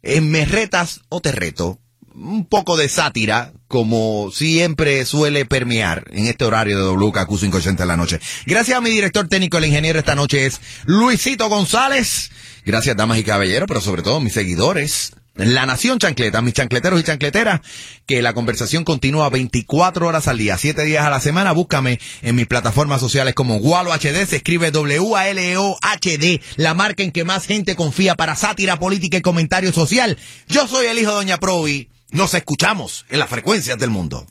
[0.04, 1.80] En Me retas o te reto,
[2.14, 7.88] un poco de sátira, como siempre suele permear en este horario de WKQ 580 de
[7.88, 8.20] la noche.
[8.46, 12.32] Gracias a mi director técnico, el ingeniero esta noche es Luisito González.
[12.66, 15.14] Gracias, damas y caballeros, pero sobre todo mis seguidores.
[15.36, 17.62] La Nación Chancleta, mis chancleteros y chancleteras,
[18.06, 21.54] que la conversación continúa 24 horas al día, 7 días a la semana.
[21.54, 27.12] Búscame en mis plataformas sociales como Gualo HD, se escribe W-A-L-O HD, la marca en
[27.12, 30.20] que más gente confía para sátira política y comentario social.
[30.48, 31.90] Yo soy el hijo de Doña Provi.
[32.12, 34.28] Nos escuchamos en las frecuencias del mundo.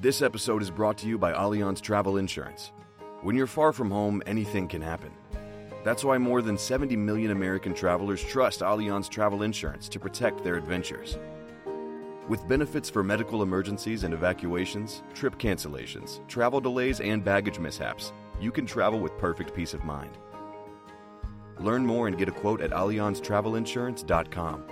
[0.00, 2.70] This episode is brought to you by Allianz Travel Insurance.
[3.24, 5.10] When you're far from home, anything can happen.
[5.86, 10.56] That's why more than 70 million American travelers trust Allianz Travel Insurance to protect their
[10.56, 11.16] adventures.
[12.26, 18.50] With benefits for medical emergencies and evacuations, trip cancellations, travel delays, and baggage mishaps, you
[18.50, 20.18] can travel with perfect peace of mind.
[21.60, 24.64] Learn more and get a quote at AllianzTravelinsurance.com.